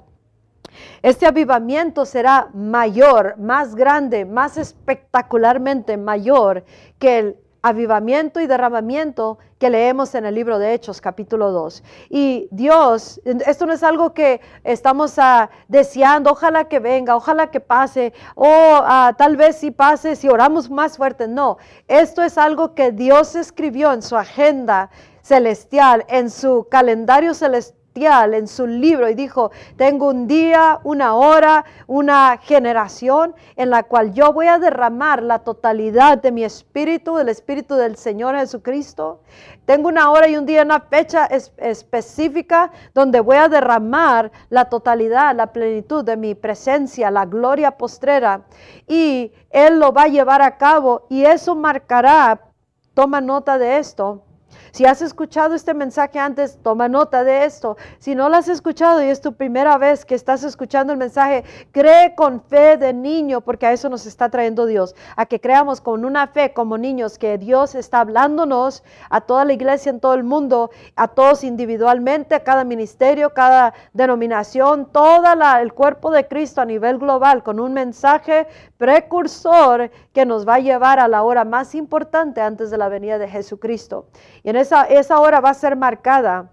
Este 1.02 1.26
avivamiento 1.26 2.04
será 2.04 2.50
mayor, 2.52 3.38
más 3.38 3.74
grande, 3.74 4.24
más 4.24 4.56
espectacularmente 4.56 5.96
mayor 5.96 6.64
que 6.98 7.18
el 7.18 7.36
avivamiento 7.62 8.40
y 8.40 8.46
derramamiento 8.46 9.38
que 9.58 9.70
leemos 9.70 10.14
en 10.14 10.24
el 10.24 10.34
libro 10.34 10.58
de 10.58 10.74
Hechos 10.74 11.00
capítulo 11.00 11.50
2. 11.50 11.82
Y 12.08 12.48
Dios, 12.50 13.20
esto 13.24 13.66
no 13.66 13.72
es 13.72 13.82
algo 13.82 14.14
que 14.14 14.40
estamos 14.64 15.18
ah, 15.18 15.50
deseando, 15.66 16.30
ojalá 16.30 16.64
que 16.64 16.78
venga, 16.78 17.16
ojalá 17.16 17.50
que 17.50 17.60
pase, 17.60 18.12
o 18.34 18.46
ah, 18.46 19.14
tal 19.18 19.36
vez 19.36 19.56
si 19.56 19.70
pase, 19.70 20.16
si 20.16 20.28
oramos 20.28 20.70
más 20.70 20.96
fuerte. 20.96 21.26
No, 21.26 21.58
esto 21.88 22.22
es 22.22 22.38
algo 22.38 22.74
que 22.74 22.92
Dios 22.92 23.34
escribió 23.34 23.92
en 23.92 24.02
su 24.02 24.16
agenda 24.16 24.90
celestial, 25.22 26.04
en 26.08 26.30
su 26.30 26.68
calendario 26.70 27.34
celestial 27.34 27.77
en 28.06 28.46
su 28.46 28.66
libro 28.66 29.08
y 29.08 29.14
dijo, 29.14 29.50
tengo 29.76 30.08
un 30.08 30.26
día, 30.26 30.78
una 30.84 31.14
hora, 31.14 31.64
una 31.86 32.38
generación 32.38 33.34
en 33.56 33.70
la 33.70 33.82
cual 33.82 34.12
yo 34.12 34.32
voy 34.32 34.46
a 34.46 34.58
derramar 34.58 35.22
la 35.22 35.40
totalidad 35.40 36.18
de 36.18 36.30
mi 36.30 36.44
espíritu, 36.44 37.16
del 37.16 37.28
espíritu 37.28 37.74
del 37.74 37.96
Señor 37.96 38.36
Jesucristo. 38.36 39.20
Tengo 39.64 39.88
una 39.88 40.10
hora 40.10 40.28
y 40.28 40.36
un 40.36 40.46
día, 40.46 40.62
una 40.62 40.80
fecha 40.80 41.26
específica 41.26 42.70
donde 42.94 43.20
voy 43.20 43.36
a 43.36 43.48
derramar 43.48 44.30
la 44.48 44.66
totalidad, 44.66 45.34
la 45.34 45.52
plenitud 45.52 46.04
de 46.04 46.16
mi 46.16 46.34
presencia, 46.34 47.10
la 47.10 47.26
gloria 47.26 47.72
postrera. 47.72 48.42
Y 48.86 49.32
Él 49.50 49.78
lo 49.78 49.92
va 49.92 50.04
a 50.04 50.08
llevar 50.08 50.40
a 50.40 50.56
cabo 50.56 51.06
y 51.10 51.24
eso 51.24 51.54
marcará, 51.54 52.40
toma 52.94 53.20
nota 53.20 53.58
de 53.58 53.78
esto, 53.78 54.24
si 54.72 54.84
has 54.84 55.02
escuchado 55.02 55.54
este 55.54 55.74
mensaje 55.74 56.18
antes, 56.18 56.58
toma 56.62 56.88
nota 56.88 57.24
de 57.24 57.44
esto. 57.44 57.76
Si 57.98 58.14
no 58.14 58.28
lo 58.28 58.36
has 58.36 58.48
escuchado 58.48 59.02
y 59.02 59.06
es 59.06 59.20
tu 59.20 59.34
primera 59.34 59.78
vez 59.78 60.04
que 60.04 60.14
estás 60.14 60.44
escuchando 60.44 60.92
el 60.92 60.98
mensaje, 60.98 61.44
cree 61.72 62.14
con 62.14 62.40
fe 62.42 62.76
de 62.76 62.92
niño, 62.92 63.40
porque 63.40 63.66
a 63.66 63.72
eso 63.72 63.88
nos 63.88 64.06
está 64.06 64.28
trayendo 64.28 64.66
Dios, 64.66 64.94
a 65.16 65.26
que 65.26 65.40
creamos 65.40 65.80
con 65.80 66.04
una 66.04 66.26
fe 66.26 66.52
como 66.52 66.78
niños 66.78 67.18
que 67.18 67.38
Dios 67.38 67.74
está 67.74 68.00
hablándonos 68.00 68.82
a 69.10 69.20
toda 69.20 69.44
la 69.44 69.52
iglesia 69.52 69.90
en 69.90 70.00
todo 70.00 70.14
el 70.14 70.24
mundo, 70.24 70.70
a 70.96 71.08
todos 71.08 71.44
individualmente, 71.44 72.34
a 72.34 72.44
cada 72.44 72.64
ministerio, 72.64 73.34
cada 73.34 73.74
denominación, 73.92 74.86
todo 74.92 75.08
el 75.60 75.72
cuerpo 75.72 76.10
de 76.10 76.26
Cristo 76.26 76.60
a 76.60 76.64
nivel 76.64 76.98
global, 76.98 77.42
con 77.42 77.60
un 77.60 77.72
mensaje 77.72 78.46
precursor 78.76 79.90
que 80.12 80.26
nos 80.26 80.46
va 80.46 80.56
a 80.56 80.58
llevar 80.60 80.98
a 81.00 81.08
la 81.08 81.22
hora 81.22 81.44
más 81.44 81.74
importante 81.74 82.40
antes 82.40 82.70
de 82.70 82.78
la 82.78 82.88
venida 82.88 83.18
de 83.18 83.28
Jesucristo. 83.28 84.06
Esa, 84.58 84.84
esa 84.84 85.20
hora 85.20 85.40
va 85.40 85.50
a 85.50 85.54
ser 85.54 85.76
marcada, 85.76 86.50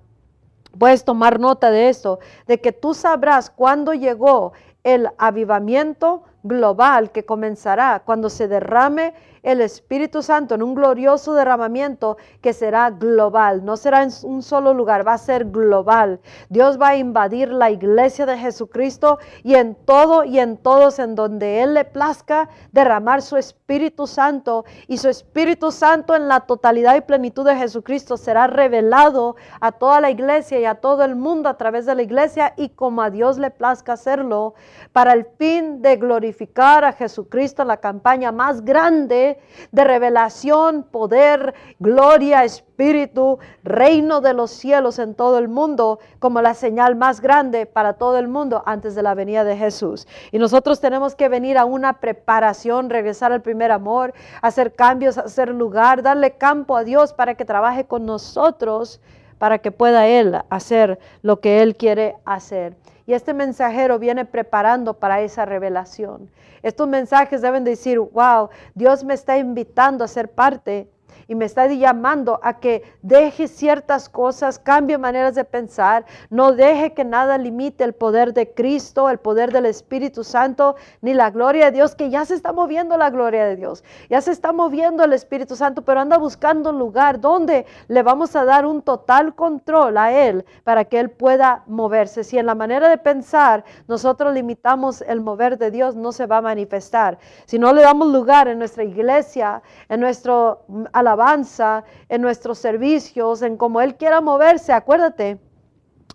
puedes 0.77 1.03
tomar 1.03 1.39
nota 1.39 1.71
de 1.71 1.89
esto, 1.89 2.19
de 2.47 2.59
que 2.59 2.71
tú 2.71 2.93
sabrás 2.93 3.50
cuándo 3.50 3.93
llegó 3.93 4.53
el 4.83 5.09
avivamiento 5.17 6.24
global 6.43 7.12
que 7.12 7.25
comenzará 7.25 8.03
cuando 8.05 8.29
se 8.29 8.47
derrame 8.47 9.13
el 9.46 9.62
Espíritu 9.62 10.24
Santo 10.24 10.56
en 10.56 10.64
un 10.64 10.74
glorioso 10.74 11.36
derramamiento 11.36 12.18
que 12.42 12.52
será 12.52 12.90
global. 12.90 13.64
No 13.64 13.78
será 13.78 14.02
en 14.02 14.10
un 14.24 14.42
solo 14.42 14.74
lugar, 14.74 15.08
va 15.08 15.14
a 15.14 15.18
ser 15.20 15.46
global. 15.46 16.20
Dios 16.50 16.82
va 16.82 16.90
a 16.90 16.98
invadir 16.98 17.50
la 17.50 17.70
iglesia 17.70 18.25
de 18.25 18.40
Jesucristo 18.40 19.20
y 19.44 19.54
en 19.54 19.75
todo 19.75 20.24
y 20.24 20.40
en 20.40 20.58
todos 20.58 20.98
en 20.98 21.14
donde 21.14 21.62
Él 21.62 21.75
le 21.75 21.86
plazca 21.86 22.50
derramar 22.72 23.22
su 23.22 23.38
Espíritu 23.38 24.08
Santo 24.08 24.66
y 24.88 24.98
su 24.98 25.10
Espíritu 25.10 25.72
Santo 25.72 26.16
en 26.16 26.28
la 26.28 26.42
totalidad 26.42 26.96
y 26.96 27.02
plenitud 27.02 27.46
de 27.46 27.56
Jesucristo 27.56 28.18
será 28.18 28.48
revelado 28.48 29.36
a 29.62 29.72
toda 29.72 30.02
la 30.02 30.10
iglesia 30.10 30.60
y 30.60 30.66
a 30.66 30.75
todo 30.75 31.04
el 31.04 31.16
mundo 31.16 31.50
a 31.50 31.58
través 31.58 31.86
de 31.86 31.94
la 31.94 32.02
iglesia 32.02 32.54
y 32.58 32.70
como 32.70 33.04
a 33.04 33.12
Dios 33.12 33.38
le 33.38 33.52
plazca 33.52 33.94
hacerlo 33.94 34.56
para 34.92 35.14
el 35.14 35.25
fin 35.38 35.84
de 35.84 35.98
glorificar 35.98 36.84
a 36.84 36.94
Jesucristo 36.94 37.62
en 37.62 37.68
la 37.68 37.78
campaña 37.78 38.32
más 38.32 38.66
grande 38.66 39.35
de 39.72 39.84
revelación, 39.84 40.84
poder, 40.84 41.54
gloria, 41.80 42.44
espíritu, 42.44 43.39
reino 43.63 44.22
de 44.22 44.34
los 44.34 44.51
cielos 44.51 45.00
en 45.00 45.15
todo 45.15 45.38
el 45.38 45.48
mundo, 45.48 46.00
como 46.20 46.42
la 46.42 46.54
señal 46.54 46.96
más 46.96 47.22
grande 47.22 47.65
para 47.65 47.94
todo 47.94 48.18
el 48.18 48.27
mundo 48.27 48.63
antes 48.65 48.96
de 48.96 49.04
la 49.04 49.13
venida 49.13 49.44
de 49.44 49.58
Jesús. 49.58 50.08
Y 50.32 50.39
nosotros 50.39 50.80
tenemos 50.80 51.15
que 51.15 51.30
venir 51.30 51.58
a 51.58 51.65
una 51.65 52.00
preparación, 52.00 52.89
regresar 52.89 53.32
al 53.32 53.42
primer 53.42 53.72
amor, 53.72 54.13
hacer 54.42 54.74
cambios, 54.74 55.18
hacer 55.18 55.50
lugar, 55.50 56.01
darle 56.01 56.32
campo 56.32 56.75
a 56.75 56.84
Dios 56.84 57.13
para 57.13 57.36
que 57.36 57.46
trabaje 57.46 57.86
con 57.86 58.06
nosotros 58.06 59.01
para 59.38 59.60
que 59.60 59.72
pueda 59.72 60.08
Él 60.08 60.38
hacer 60.50 61.00
lo 61.22 61.39
que 61.39 61.62
Él 61.62 61.75
quiere 61.75 62.15
hacer. 62.25 62.75
Y 63.05 63.13
este 63.13 63.33
mensajero 63.33 64.00
viene 64.00 64.25
preparando 64.25 64.95
para 64.95 65.21
esa 65.21 65.45
revelación. 65.45 66.29
Estos 66.63 66.88
mensajes 66.88 67.41
deben 67.41 67.63
decir, 67.63 68.00
wow, 68.00 68.50
Dios 68.74 69.03
me 69.03 69.13
está 69.13 69.38
invitando 69.38 70.03
a 70.03 70.07
ser 70.07 70.31
parte 70.31 70.89
y 71.27 71.36
me 71.36 71.46
está 71.46 71.67
llamando 71.67 72.39
a 72.44 72.60
que 72.60 72.84
deje 73.01 73.48
ciertas 73.48 74.10
cosas, 74.10 74.60
cambie 74.60 74.98
maneras 74.98 75.36
de 75.36 75.44
pensar, 75.44 76.05
no 76.29 76.51
deje 76.51 76.94
que 76.94 77.03
nada 77.03 77.38
limite 77.38 77.84
el 77.84 77.94
poder 77.94 78.34
de 78.34 78.53
Cristo, 78.53 79.10
el 79.10 79.17
poder 79.17 79.51
del 79.51 79.65
Espíritu 79.65 80.24
Santo, 80.24 80.75
ni 81.01 81.13
la 81.13 81.32
gloria 81.32 81.65
de 81.65 81.72
Dios, 81.72 81.96
que 81.96 82.10
ya 82.10 82.25
se 82.25 82.36
está 82.36 82.53
moviendo 82.53 82.98
la 82.98 83.10
gloria 83.10 83.46
de 83.46 83.55
Dios, 83.55 83.84
ya 84.10 84.22
se 84.22 84.32
está 84.32 84.51
moviendo 84.51 85.03
el 85.03 85.13
Espíritu 85.13 85.55
Santo, 85.55 85.82
pero 85.82 86.00
anda 86.00 86.17
buscando 86.17 86.70
un 86.70 86.79
lugar 86.79 87.20
donde 87.20 87.65
le 87.88 88.03
vamos 88.03 88.36
a 88.36 88.46
dar 88.46 88.65
un 88.65 88.82
total 88.82 89.36
control 89.36 89.98
a 89.98 90.13
Él 90.13 90.46
para 90.63 90.86
que 90.86 91.00
Él 91.00 91.10
pueda 91.10 91.63
moverse. 91.67 92.24
Si 92.24 92.38
en 92.38 92.46
la 92.46 92.55
manera 92.55 92.88
de 92.89 92.98
pensar 92.98 93.63
nosotros 93.88 94.34
limitamos 94.34 95.01
el 95.01 95.22
mover 95.22 95.58
de 95.58 95.72
Dios, 95.72 95.96
no 95.96 96.12
se 96.12 96.25
va 96.27 96.38
a 96.38 96.41
manifestar. 96.41 97.17
Si 97.46 97.58
no 97.58 97.74
le 97.74 97.82
damos 97.82 98.08
lugar 98.10 98.48
en 98.48 98.60
nuestra 98.60 98.84
iglesia, 98.84 99.62
en 99.89 100.00
nuestro 100.00 100.65
alabanza, 100.94 101.14
avanza 101.15 101.84
en 102.10 102.22
nuestros 102.22 102.60
servicios, 102.60 103.41
en 103.41 103.57
cómo 103.57 103.81
Él 103.81 103.95
quiera 103.95 104.22
moverse, 104.22 104.72
acuérdate, 104.74 105.39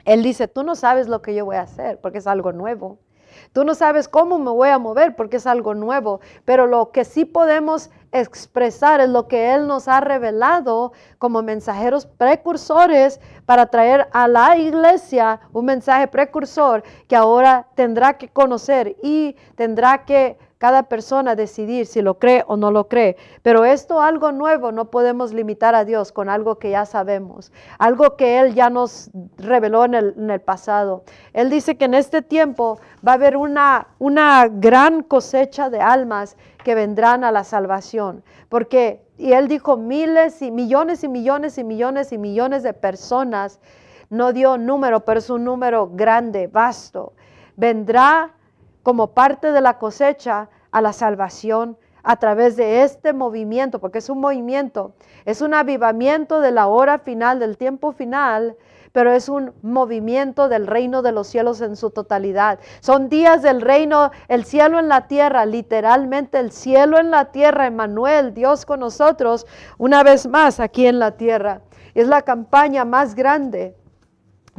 Él 0.04 0.22
dice, 0.22 0.48
tú 0.48 0.62
no 0.62 0.76
sabes 0.76 1.08
lo 1.08 1.20
que 1.22 1.34
yo 1.34 1.44
voy 1.44 1.56
a 1.56 1.62
hacer 1.62 2.00
porque 2.00 2.18
es 2.18 2.26
algo 2.26 2.52
nuevo. 2.52 2.98
Tú 3.52 3.64
no 3.64 3.74
sabes 3.74 4.08
cómo 4.08 4.38
me 4.38 4.50
voy 4.50 4.68
a 4.68 4.78
mover 4.78 5.16
porque 5.16 5.38
es 5.38 5.46
algo 5.46 5.74
nuevo, 5.74 6.20
pero 6.44 6.66
lo 6.66 6.92
que 6.92 7.04
sí 7.04 7.24
podemos 7.24 7.90
expresar 8.12 9.00
es 9.00 9.08
lo 9.08 9.28
que 9.28 9.54
Él 9.54 9.66
nos 9.66 9.88
ha 9.88 10.00
revelado 10.00 10.92
como 11.18 11.42
mensajeros 11.42 12.06
precursores 12.06 13.20
para 13.46 13.66
traer 13.66 14.08
a 14.12 14.28
la 14.28 14.56
iglesia 14.56 15.40
un 15.52 15.64
mensaje 15.64 16.08
precursor 16.08 16.82
que 17.08 17.16
ahora 17.16 17.66
tendrá 17.74 18.18
que 18.18 18.28
conocer 18.28 18.96
y 19.02 19.36
tendrá 19.56 20.04
que 20.04 20.38
cada 20.60 20.82
persona 20.82 21.36
decidir 21.36 21.86
si 21.86 22.02
lo 22.02 22.18
cree 22.18 22.44
o 22.46 22.54
no 22.58 22.70
lo 22.70 22.86
cree. 22.86 23.16
Pero 23.40 23.64
esto, 23.64 24.02
algo 24.02 24.30
nuevo, 24.30 24.72
no 24.72 24.90
podemos 24.90 25.32
limitar 25.32 25.74
a 25.74 25.86
Dios 25.86 26.12
con 26.12 26.28
algo 26.28 26.58
que 26.58 26.68
ya 26.68 26.84
sabemos, 26.84 27.50
algo 27.78 28.14
que 28.14 28.38
Él 28.38 28.52
ya 28.54 28.68
nos 28.68 29.10
reveló 29.38 29.86
en 29.86 29.94
el, 29.94 30.40
pasado. 30.42 31.04
Él 31.32 31.48
dice 31.48 31.78
que 31.78 31.86
en 31.86 31.94
este 31.94 32.20
tiempo 32.20 32.78
va 33.06 33.12
a 33.12 33.14
haber 33.14 33.38
una, 33.38 33.86
una 33.98 34.48
gran 34.48 35.02
cosecha 35.02 35.70
de 35.70 35.80
almas 35.80 36.36
que 36.62 36.74
vendrán 36.74 37.24
a 37.24 37.32
la 37.32 37.42
salvación. 37.42 38.22
Porque, 38.50 39.02
y 39.16 39.32
Él 39.32 39.48
dijo, 39.48 39.78
miles 39.78 40.42
y 40.42 40.50
millones 40.50 41.02
y 41.04 41.08
millones 41.08 41.56
y 41.56 41.64
millones 41.64 42.12
y 42.12 42.18
millones 42.18 42.62
de 42.62 42.74
personas, 42.74 43.60
no 44.10 44.34
dio 44.34 44.58
número, 44.58 45.06
pero 45.06 45.20
es 45.20 45.30
un 45.30 45.42
número 45.42 45.88
grande, 45.90 46.48
vasto. 46.48 47.14
Vendrá 47.56 48.34
como 48.90 49.14
parte 49.14 49.52
de 49.52 49.60
la 49.60 49.78
cosecha 49.78 50.48
a 50.72 50.80
la 50.80 50.92
salvación 50.92 51.78
a 52.02 52.16
través 52.16 52.56
de 52.56 52.82
este 52.82 53.12
movimiento, 53.12 53.78
porque 53.78 53.98
es 53.98 54.10
un 54.10 54.18
movimiento, 54.18 54.94
es 55.24 55.42
un 55.42 55.54
avivamiento 55.54 56.40
de 56.40 56.50
la 56.50 56.66
hora 56.66 56.98
final, 56.98 57.38
del 57.38 57.56
tiempo 57.56 57.92
final, 57.92 58.56
pero 58.90 59.12
es 59.12 59.28
un 59.28 59.52
movimiento 59.62 60.48
del 60.48 60.66
reino 60.66 61.02
de 61.02 61.12
los 61.12 61.28
cielos 61.28 61.60
en 61.60 61.76
su 61.76 61.90
totalidad. 61.90 62.58
Son 62.80 63.08
días 63.08 63.42
del 63.42 63.60
reino, 63.60 64.10
el 64.26 64.44
cielo 64.44 64.80
en 64.80 64.88
la 64.88 65.06
tierra, 65.06 65.46
literalmente 65.46 66.40
el 66.40 66.50
cielo 66.50 66.98
en 66.98 67.12
la 67.12 67.26
tierra, 67.26 67.68
Emmanuel, 67.68 68.34
Dios 68.34 68.66
con 68.66 68.80
nosotros, 68.80 69.46
una 69.78 70.02
vez 70.02 70.26
más 70.26 70.58
aquí 70.58 70.88
en 70.88 70.98
la 70.98 71.12
tierra. 71.12 71.60
Es 71.94 72.08
la 72.08 72.22
campaña 72.22 72.84
más 72.84 73.14
grande 73.14 73.76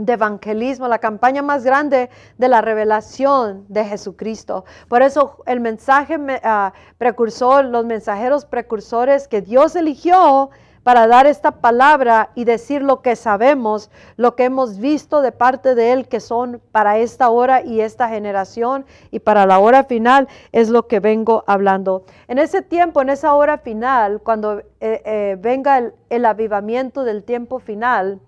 de 0.05 0.13
evangelismo, 0.13 0.87
la 0.87 0.99
campaña 0.99 1.41
más 1.41 1.63
grande 1.63 2.09
de 2.37 2.47
la 2.47 2.61
revelación 2.61 3.65
de 3.67 3.85
Jesucristo. 3.85 4.65
Por 4.87 5.01
eso 5.01 5.37
el 5.45 5.59
mensaje 5.59 6.17
ah, 6.43 6.73
precursor, 6.97 7.65
los 7.65 7.85
mensajeros 7.85 8.45
precursores 8.45 9.27
que 9.27 9.41
Dios 9.41 9.75
eligió 9.75 10.49
para 10.83 11.07
dar 11.07 11.27
esta 11.27 11.51
palabra 11.51 12.31
y 12.35 12.45
decir 12.45 12.81
lo 12.81 13.01
que 13.01 13.15
sabemos, 13.15 13.91
lo 14.17 14.35
que 14.35 14.45
hemos 14.45 14.79
visto 14.79 15.21
de 15.21 15.31
parte 15.31 15.75
de 15.75 15.93
Él, 15.93 16.07
que 16.07 16.19
son 16.19 16.61
para 16.71 16.97
esta 16.97 17.29
hora 17.29 17.61
y 17.61 17.81
esta 17.81 18.09
generación 18.09 18.85
y 19.11 19.19
para 19.19 19.45
la 19.45 19.59
hora 19.59 19.83
final, 19.83 20.27
es 20.51 20.69
lo 20.69 20.87
que 20.87 20.99
vengo 20.99 21.43
hablando. 21.45 22.03
En 22.27 22.39
ese 22.39 22.61
tiempo, 22.61 23.01
en 23.01 23.09
esa 23.09 23.33
hora 23.33 23.59
final, 23.59 24.21
cuando 24.21 24.59
eh, 24.59 24.65
eh, 24.79 25.37
venga 25.39 25.91
el 26.09 26.25
avivamiento 26.25 27.03
del 27.03 27.23
tiempo 27.23 27.59
final, 27.59 28.19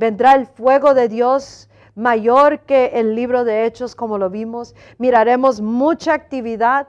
Vendrá 0.00 0.32
el 0.32 0.46
fuego 0.46 0.94
de 0.94 1.08
Dios 1.08 1.68
mayor 1.94 2.60
que 2.60 2.92
el 2.94 3.14
libro 3.14 3.44
de 3.44 3.66
Hechos, 3.66 3.94
como 3.94 4.16
lo 4.16 4.30
vimos. 4.30 4.74
Miraremos 4.96 5.60
mucha 5.60 6.14
actividad 6.14 6.88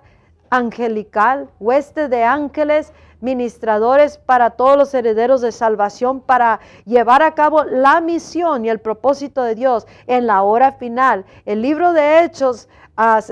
angelical, 0.50 1.50
hueste 1.60 2.08
de 2.08 2.24
ángeles, 2.24 2.94
ministradores 3.20 4.18
para 4.18 4.52
todos 4.52 4.78
los 4.78 4.94
herederos 4.94 5.42
de 5.42 5.52
salvación, 5.52 6.22
para 6.22 6.62
llevar 6.86 7.22
a 7.22 7.36
cabo 7.36 7.66
la 7.66 8.00
misión 8.00 8.64
y 8.64 8.70
el 8.70 8.80
propósito 8.80 9.44
de 9.44 9.56
Dios 9.56 9.88
en 10.08 10.26
la 10.26 10.42
hora 10.44 10.72
final. 10.72 11.26
El 11.46 11.62
libro 11.62 11.92
de 11.92 12.24
Hechos 12.24 12.70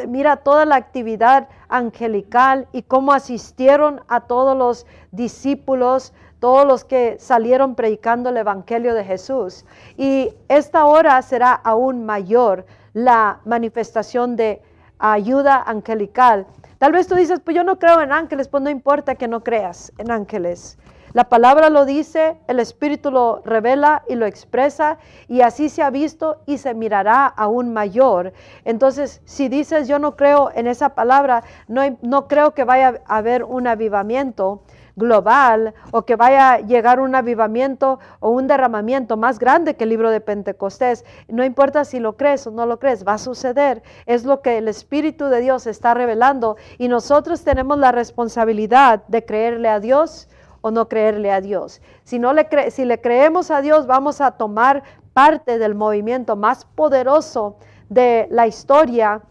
mira 0.10 0.36
toda 0.36 0.66
la 0.66 0.76
actividad 0.76 1.48
angelical 1.70 2.68
y 2.74 2.82
cómo 2.82 3.14
asistieron 3.14 4.02
a 4.10 4.20
todos 4.22 4.58
los 4.58 4.86
discípulos 5.12 6.12
todos 6.39 6.65
los 6.65 6.86
que 6.86 7.17
salieron 7.19 7.75
predicando 7.75 8.29
el 8.29 8.38
Evangelio 8.38 8.93
de 8.93 9.03
Jesús. 9.03 9.65
Y 9.98 10.34
esta 10.48 10.86
hora 10.86 11.22
será 11.22 11.53
aún 11.53 12.05
mayor 12.05 12.65
la 12.93 13.39
manifestación 13.46 14.36
de 14.36 14.62
ayuda 14.98 15.63
angelical. 15.65 16.48
Tal 16.77 16.91
vez 16.91 17.08
tú 17.08 17.15
dices, 17.15 17.39
pues 17.39 17.55
yo 17.55 17.63
no 17.63 17.77
creo 17.77 18.01
en 18.01 18.12
ángeles, 18.12 18.48
pues 18.48 18.63
no 18.63 18.69
importa 18.69 19.15
que 19.15 19.27
no 19.27 19.43
creas 19.43 19.91
en 19.98 20.12
ángeles. 20.12 20.77
La 21.13 21.27
palabra 21.27 21.69
lo 21.69 21.86
dice, 21.86 22.38
el 22.48 22.60
Espíritu 22.60 23.10
lo 23.10 23.41
revela 23.43 24.03
y 24.08 24.13
lo 24.13 24.27
expresa 24.27 25.00
y 25.27 25.41
así 25.41 25.69
se 25.69 25.81
ha 25.81 25.89
visto 25.89 26.41
y 26.46 26.60
se 26.60 26.75
mirará 26.75 27.25
aún 27.25 27.74
mayor. 27.74 28.31
Entonces, 28.63 29.22
si 29.25 29.50
dices 29.50 29.88
yo 29.88 29.98
no 29.98 30.15
creo 30.15 30.51
en 30.53 30.67
esa 30.67 30.89
palabra, 30.89 31.43
no, 31.67 31.81
no 32.03 32.27
creo 32.27 32.53
que 32.53 32.63
vaya 32.63 33.01
a 33.08 33.17
haber 33.17 33.43
un 33.43 33.65
avivamiento, 33.65 34.62
global 35.00 35.74
o 35.91 36.03
que 36.03 36.15
vaya 36.15 36.53
a 36.53 36.60
llegar 36.60 37.00
un 37.00 37.15
avivamiento 37.15 38.00
o 38.20 38.29
un 38.29 38.46
derramamiento 38.46 39.18
más 39.18 39.39
grande 39.39 39.75
que 39.75 39.86
el 39.86 39.89
libro 39.89 40.12
de 40.12 40.22
Pentecostés. 40.22 41.06
No 41.27 41.44
importa 41.44 41.86
si 41.86 42.00
lo 42.00 42.18
crees 42.18 42.46
o 42.46 42.51
no 42.51 42.68
lo 42.68 42.77
crees, 42.77 43.08
va 43.08 43.13
a 43.13 43.18
suceder. 43.18 43.82
Es 44.06 44.25
lo 44.25 44.41
que 44.41 44.60
el 44.60 44.68
Espíritu 44.68 45.25
de 45.25 45.41
Dios 45.41 45.65
está 45.65 45.96
revelando 45.96 46.58
y 46.77 46.88
nosotros 46.89 47.44
tenemos 47.44 47.79
la 47.79 47.91
responsabilidad 47.91 49.03
de 49.08 49.25
creerle 49.25 49.70
a 49.70 49.79
Dios 49.79 50.29
o 50.62 50.72
no 50.72 50.89
creerle 50.89 51.32
a 51.32 51.41
Dios. 51.41 51.82
Si, 52.03 52.20
no 52.20 52.34
le 52.34 52.48
si 52.70 52.86
le 52.86 53.01
creemos 53.01 53.50
a 53.50 53.62
Dios, 53.62 53.88
vamos 53.88 54.22
a 54.22 54.32
tomar 54.32 54.84
parte 55.13 55.58
del 55.58 55.74
movimiento 55.74 56.36
más 56.36 56.65
poderoso 56.65 57.58
de 57.88 58.27
la 58.29 58.46
historia 58.46 59.22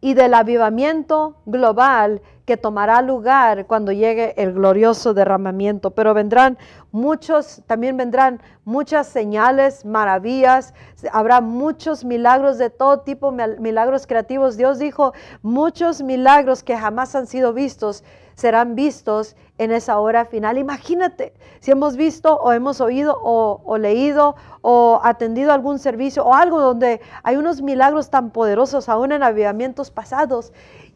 y 0.00 0.14
del 0.14 0.34
avivamiento 0.34 1.36
global 1.44 2.22
que 2.50 2.56
tomará 2.56 3.00
lugar 3.00 3.68
cuando 3.68 3.92
llegue 3.92 4.34
el 4.36 4.52
glorioso 4.52 5.14
derramamiento. 5.14 5.92
Pero 5.92 6.14
vendrán 6.14 6.58
muchos, 6.90 7.62
también 7.68 7.96
vendrán 7.96 8.42
muchas 8.64 9.06
señales, 9.06 9.84
maravillas, 9.84 10.74
habrá 11.12 11.40
muchos 11.40 12.04
milagros 12.04 12.58
de 12.58 12.68
todo 12.68 13.02
tipo, 13.02 13.30
milagros 13.30 14.08
creativos. 14.08 14.56
Dios 14.56 14.80
dijo, 14.80 15.12
muchos 15.42 16.02
milagros 16.02 16.64
que 16.64 16.76
jamás 16.76 17.14
han 17.14 17.28
sido 17.28 17.52
vistos 17.52 18.02
serán 18.34 18.74
vistos 18.74 19.36
en 19.58 19.70
esa 19.70 20.00
hora 20.00 20.24
final. 20.24 20.58
Imagínate 20.58 21.32
si 21.60 21.70
hemos 21.70 21.96
visto 21.96 22.34
o 22.34 22.50
hemos 22.52 22.80
oído 22.80 23.16
o, 23.22 23.78
leído 23.78 24.34
o 24.62 24.98
atendido 25.04 25.52
algún 25.52 25.78
servicio 25.78 26.24
o 26.24 26.34
algo 26.34 26.60
donde 26.60 27.00
hay 27.22 27.36
unos 27.36 27.62
milagros 27.62 28.10
tan 28.10 28.30
poderosos 28.30 28.88
aún 28.88 29.12
en 29.12 29.22
avivamientos 29.22 29.92
pasados 29.92 30.52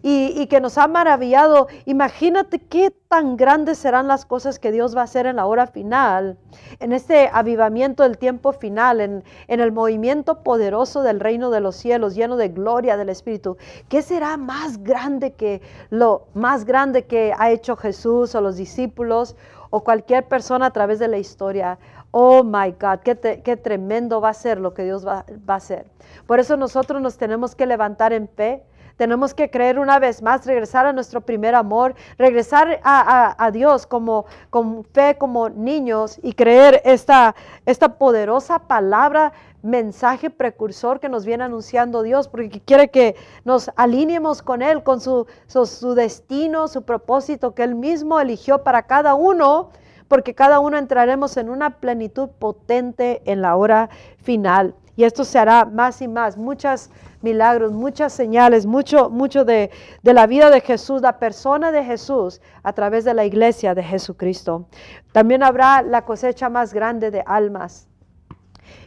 y, 0.07 0.49
que 0.49 0.61
nos 0.61 0.77
ha 0.77 0.87
maravillado. 0.87 1.67
Imagínate 1.87 2.59
qué 2.59 2.91
tan 3.09 3.39
grandes 3.39 3.79
serán 3.79 4.07
las 4.07 4.27
cosas 4.27 4.59
que 4.59 4.71
Dios 4.71 4.95
va 4.95 5.01
a 5.01 5.05
hacer 5.05 5.25
en 5.25 5.37
la 5.37 5.47
hora 5.47 5.67
final, 5.67 6.37
en 6.79 6.93
este 6.93 7.31
avivamiento 7.33 8.03
del 8.03 8.19
tiempo 8.19 8.53
final, 8.53 9.01
en, 9.01 9.25
en 9.49 9.61
el 9.61 9.73
movimiento 9.73 10.43
poderoso 10.43 11.03
del 11.03 11.21
reino 11.21 11.49
de 11.49 11.61
los 11.61 11.77
cielos, 11.77 12.15
lleno 12.15 12.37
de 12.37 12.51
gloria 12.51 12.99
del 12.99 13.09
Espíritu. 13.09 13.57
¿Qué 13.89 14.03
será 14.03 14.37
más 14.37 14.83
grande 14.83 15.33
que 15.33 15.63
lo 15.89 16.27
más 16.35 16.67
grande 16.67 17.07
que 17.07 17.33
ha 17.39 17.51
hecho 17.51 17.75
Jesús 17.75 18.35
o 18.35 18.43
los 18.43 18.57
discípulos 18.57 19.37
o 19.71 19.85
cualquier 19.85 20.29
persona 20.29 20.67
a 20.67 20.71
través 20.71 20.99
de 20.99 21.09
la 21.09 21.17
historia? 21.17 21.79
Oh 22.11 22.45
my 22.45 22.73
God, 22.79 22.99
qué, 23.03 23.57
tremendo 23.57 24.21
va 24.21 24.29
a 24.29 24.35
ser 24.35 24.61
lo 24.61 24.75
que 24.75 24.85
Dios 24.85 25.07
va, 25.07 25.25
va 25.49 25.55
a 25.55 25.57
hacer. 25.57 25.87
Por 26.27 26.41
eso 26.41 26.59
nosotros 26.59 27.01
nos 27.01 27.17
tenemos 27.17 27.55
que 27.55 27.65
levantar 27.65 28.13
en 28.13 28.29
fe 28.29 28.63
tenemos 28.97 29.35
que 29.35 29.51
creer 29.51 29.79
una 29.79 29.99
vez 29.99 30.23
más, 30.23 30.47
regresar 30.47 30.87
a 30.87 30.93
nuestro 30.93 31.21
primer 31.21 31.55
amor, 31.55 31.95
regresar 32.19 32.81
a, 32.85 33.51
Dios 33.53 33.87
como 33.87 34.27
con 34.51 34.85
fe 34.85 35.17
como 35.19 35.49
niños 35.49 36.19
y 36.23 36.33
creer 36.33 36.81
esta, 36.85 37.35
esta 37.67 37.99
poderosa 37.99 38.61
palabra 38.61 39.33
mensaje 39.63 40.29
precursor 40.29 41.01
que 41.01 41.09
nos 41.09 41.25
viene 41.25 41.45
anunciando 41.45 42.03
Dios, 42.03 42.29
porque 42.29 42.61
quiere 42.61 42.91
que 42.91 43.17
nos 43.45 43.71
alineemos 43.77 44.43
con 44.43 44.61
Él, 44.61 44.83
con 44.83 45.01
su, 45.01 45.27
su, 45.47 45.95
destino, 45.95 46.69
su 46.69 46.83
propósito 46.83 47.55
que 47.55 47.63
Él 47.63 47.75
mismo 47.75 48.21
eligió 48.21 48.63
para 48.63 48.83
cada 48.83 49.15
uno, 49.15 49.71
porque 50.07 50.35
cada 50.35 50.61
uno 50.61 50.77
entraremos 50.77 51.39
en 51.39 51.49
una 51.49 51.79
plenitud 51.81 52.29
potente 52.29 53.23
en 53.25 53.41
la 53.41 53.57
hora 53.57 53.89
final. 54.19 54.75
Y 54.97 55.05
esto 55.05 55.25
se 55.25 55.39
hará 55.39 55.65
más 55.65 56.01
y 56.03 56.09
más, 56.09 56.37
muchos 56.37 56.91
milagros, 57.21 57.73
muchas 57.73 58.13
señales, 58.13 58.67
mucho, 58.67 59.11
mucho 59.11 59.45
de, 59.45 59.71
de 60.03 60.15
la 60.15 60.27
vida 60.27 60.51
de 60.51 60.61
Jesús, 60.61 61.03
la 61.03 61.19
persona 61.19 61.73
de 61.73 61.85
Jesús 61.85 62.41
a 62.63 62.73
través 62.73 63.05
de 63.05 63.15
la 63.15 63.25
iglesia 63.25 63.75
de 63.75 63.83
Jesucristo. 63.83 64.67
También 65.13 65.43
habrá 65.43 65.83
la 65.83 66.05
cosecha 66.05 66.49
más 66.49 66.73
grande 66.73 67.11
de 67.11 67.25
almas. 67.27 67.89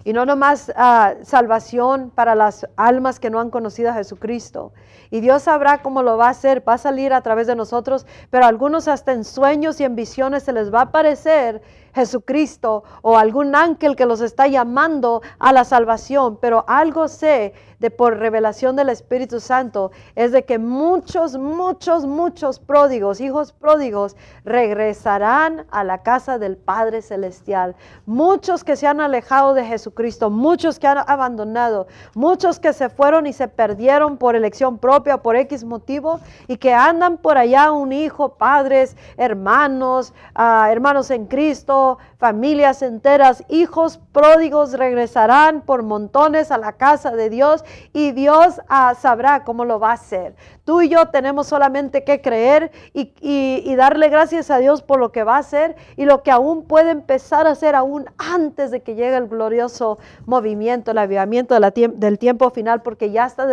Y 0.03 0.13
no 0.13 0.25
nomás 0.25 0.71
ah, 0.75 1.15
salvación 1.23 2.11
para 2.13 2.35
las 2.35 2.67
almas 2.77 3.19
que 3.19 3.29
no 3.29 3.39
han 3.39 3.49
conocido 3.49 3.91
a 3.91 3.93
Jesucristo. 3.93 4.73
Y 5.09 5.19
Dios 5.19 5.43
sabrá 5.43 5.81
cómo 5.81 6.03
lo 6.03 6.17
va 6.17 6.27
a 6.27 6.31
hacer, 6.31 6.67
va 6.67 6.73
a 6.73 6.77
salir 6.77 7.13
a 7.13 7.21
través 7.21 7.47
de 7.47 7.55
nosotros, 7.55 8.05
pero 8.29 8.45
a 8.45 8.47
algunos 8.47 8.87
hasta 8.87 9.13
en 9.13 9.23
sueños 9.23 9.79
y 9.79 9.83
en 9.83 9.95
visiones 9.95 10.43
se 10.43 10.53
les 10.53 10.73
va 10.73 10.79
a 10.79 10.83
aparecer 10.83 11.61
Jesucristo 11.97 12.83
o 13.01 13.17
algún 13.17 13.55
ángel 13.55 13.95
que 13.95 14.05
los 14.05 14.21
está 14.21 14.47
llamando 14.47 15.21
a 15.39 15.51
la 15.51 15.63
salvación, 15.63 16.37
pero 16.39 16.63
algo 16.67 17.07
sé 17.07 17.53
de 17.79 17.91
por 17.91 18.17
revelación 18.17 18.75
del 18.75 18.89
Espíritu 18.89 19.39
Santo 19.39 19.91
es 20.15 20.31
de 20.31 20.45
que 20.45 20.57
muchos, 20.57 21.37
muchos, 21.37 22.05
muchos 22.05 22.59
pródigos, 22.59 23.21
hijos 23.21 23.51
pródigos, 23.51 24.15
regresarán 24.45 25.67
a 25.69 25.83
la 25.83 26.01
casa 26.01 26.39
del 26.39 26.57
Padre 26.57 27.01
Celestial. 27.01 27.75
Muchos 28.05 28.63
que 28.63 28.75
se 28.75 28.87
han 28.87 28.99
alejado 28.99 29.53
de 29.53 29.65
Jesucristo, 29.65 30.29
muchos 30.29 30.79
que 30.79 30.87
han 30.87 30.99
abandonado, 31.07 31.87
muchos 32.15 32.59
que 32.59 32.73
se 32.73 32.89
fueron 32.89 33.27
y 33.27 33.33
se 33.33 33.47
perdieron 33.47 34.17
por 34.17 34.35
elección 34.35 34.77
propia, 34.79 35.17
por 35.17 35.35
X 35.35 35.63
motivo, 35.63 36.19
y 36.47 36.57
que 36.57 36.73
andan 36.73 37.17
por 37.17 37.37
allá 37.37 37.71
un 37.71 37.91
hijo, 37.91 38.29
padres, 38.29 38.95
hermanos, 39.17 40.13
ah, 40.33 40.67
hermanos 40.71 41.11
en 41.11 41.25
Cristo, 41.27 41.86
familias 42.17 42.81
enteras, 42.81 43.43
hijos 43.49 43.99
pródigos 44.11 44.73
regresarán 44.73 45.61
por 45.61 45.83
montones 45.83 46.51
a 46.51 46.57
la 46.57 46.73
casa 46.73 47.11
de 47.11 47.29
Dios 47.29 47.63
y 47.93 48.11
Dios 48.11 48.61
ah, 48.67 48.95
sabrá 48.99 49.43
cómo 49.43 49.65
lo 49.65 49.79
va 49.79 49.91
a 49.91 49.93
hacer. 49.93 50.35
Tú 50.65 50.81
y 50.81 50.89
yo 50.89 51.07
tenemos 51.09 51.47
solamente 51.47 52.03
que 52.03 52.21
creer 52.21 52.71
y, 52.93 53.75
darle 53.75 54.09
gracias 54.09 54.49
a 54.49 54.57
Dios 54.57 54.81
por 54.81 54.99
lo 54.99 55.11
que 55.11 55.23
va 55.23 55.35
a 55.35 55.39
hacer 55.39 55.75
y 55.95 56.05
lo 56.05 56.23
que 56.23 56.31
aún 56.31 56.63
puede 56.63 56.91
empezar 56.91 57.47
a 57.47 57.51
hacer 57.51 57.75
aún 57.75 58.05
antes 58.17 58.71
de 58.71 58.81
que 58.81 58.95
llegue 58.95 59.15
el 59.15 59.27
glorioso 59.27 59.99
movimiento, 60.25 60.91
el 60.91 60.97
avivamiento 60.97 61.57
del 61.59 62.19
tiempo 62.19 62.49
final, 62.49 62.81
porque 62.81 63.11
ya 63.11 63.25
está 63.25 63.45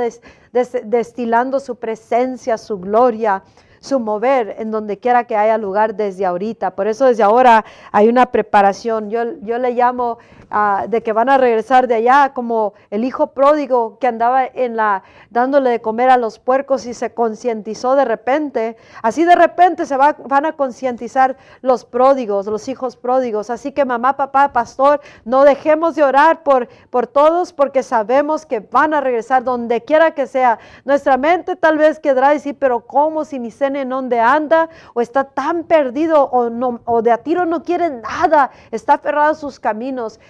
destilando 0.52 1.60
su 1.60 1.76
presencia, 1.76 2.58
su 2.58 2.78
gloria 2.80 3.42
su 3.84 4.00
mover 4.00 4.56
en 4.58 4.70
donde 4.70 4.98
quiera 4.98 5.24
que 5.24 5.36
haya 5.36 5.58
lugar 5.58 5.94
desde 5.94 6.24
ahorita. 6.24 6.74
Por 6.74 6.86
eso 6.88 7.04
desde 7.04 7.22
ahora 7.22 7.66
hay 7.92 8.08
una 8.08 8.26
preparación. 8.26 9.10
Yo, 9.10 9.38
yo 9.42 9.58
le 9.58 9.72
llamo 9.72 10.18
Ah, 10.56 10.86
de 10.88 11.02
que 11.02 11.12
van 11.12 11.28
a 11.28 11.36
regresar 11.36 11.88
de 11.88 11.96
allá, 11.96 12.32
como 12.32 12.74
el 12.90 13.02
hijo 13.02 13.32
pródigo 13.32 13.98
que 13.98 14.06
andaba 14.06 14.46
en 14.46 14.76
la 14.76 15.02
dándole 15.30 15.70
de 15.70 15.80
comer 15.80 16.10
a 16.10 16.16
los 16.16 16.38
puercos 16.38 16.86
y 16.86 16.94
se 16.94 17.12
concientizó 17.12 17.96
de 17.96 18.04
repente. 18.04 18.76
Así 19.02 19.24
de 19.24 19.34
repente 19.34 19.84
se 19.84 19.96
va, 19.96 20.14
van 20.16 20.46
a 20.46 20.52
concientizar 20.52 21.36
los 21.60 21.84
pródigos, 21.84 22.46
los 22.46 22.68
hijos 22.68 22.96
pródigos. 22.96 23.50
Así 23.50 23.72
que 23.72 23.84
mamá, 23.84 24.16
papá, 24.16 24.52
pastor, 24.52 25.00
no 25.24 25.42
dejemos 25.42 25.96
de 25.96 26.04
orar 26.04 26.44
por, 26.44 26.68
por 26.88 27.08
todos 27.08 27.52
porque 27.52 27.82
sabemos 27.82 28.46
que 28.46 28.60
van 28.60 28.94
a 28.94 29.00
regresar 29.00 29.42
donde 29.42 29.82
quiera 29.82 30.12
que 30.12 30.28
sea. 30.28 30.60
Nuestra 30.84 31.16
mente 31.16 31.56
tal 31.56 31.78
vez 31.78 31.98
quedará 31.98 32.30
decir, 32.30 32.56
pero 32.60 32.86
¿cómo 32.86 33.24
si 33.24 33.40
ni 33.40 33.52
en 33.60 33.88
dónde 33.88 34.20
anda? 34.20 34.68
O 34.94 35.00
está 35.00 35.24
tan 35.24 35.64
perdido 35.64 36.26
o, 36.26 36.48
no, 36.48 36.80
o 36.84 37.02
de 37.02 37.10
a 37.10 37.18
tiro 37.18 37.44
no 37.44 37.64
quiere 37.64 37.90
nada, 37.90 38.52
está 38.70 38.94
aferrado 38.94 39.32
a 39.32 39.34
sus 39.34 39.58
caminos. 39.58 40.20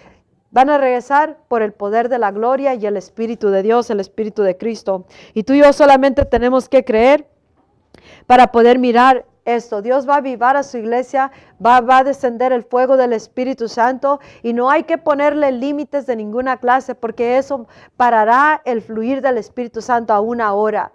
Van 0.55 0.71
a 0.71 0.79
regresar 0.79 1.37
por 1.49 1.63
el 1.63 1.73
poder 1.73 2.09
de 2.09 2.21
la 2.21 2.31
gloria 2.31 2.75
y 2.75 2.87
el 2.87 2.97
Espíritu 2.97 3.49
de 3.51 3.65
Dios, 3.65 3.91
el 3.91 3.99
Espíritu 3.99 4.43
de 4.43 4.57
Cristo. 4.57 5.05
Y 5.35 5.43
tú 5.43 5.53
y 5.53 5.59
yo 5.59 5.73
solamente 5.73 6.25
tenemos 6.25 6.69
que 6.69 6.85
creer 6.85 7.27
para 8.29 8.53
poder 8.53 8.79
mirar 8.79 9.27
esto. 9.45 9.83
Dios 9.83 10.09
va 10.09 10.15
a 10.15 10.19
avivar 10.19 10.57
a 10.57 10.63
su 10.63 10.79
iglesia, 10.79 11.33
va, 11.65 11.81
va, 11.81 11.99
a 11.99 12.05
descender 12.05 12.53
el 12.53 12.63
fuego 12.63 12.97
del 12.97 13.13
Espíritu 13.13 13.69
Santo 13.69 14.21
y 14.45 14.53
no 14.53 14.71
hay 14.71 14.85
que 14.85 14.97
ponerle 14.97 15.51
límites 15.51 16.07
de 16.07 16.15
ninguna 16.15 16.59
clase 16.59 16.95
porque 16.95 17.37
eso 17.37 17.67
parará 17.97 18.63
el 18.65 18.81
fluir 18.81 19.23
del 19.23 19.39
Espíritu 19.39 19.83
Santo 19.83 20.13
a 20.13 20.21
una 20.21 20.55
hora. 20.55 20.93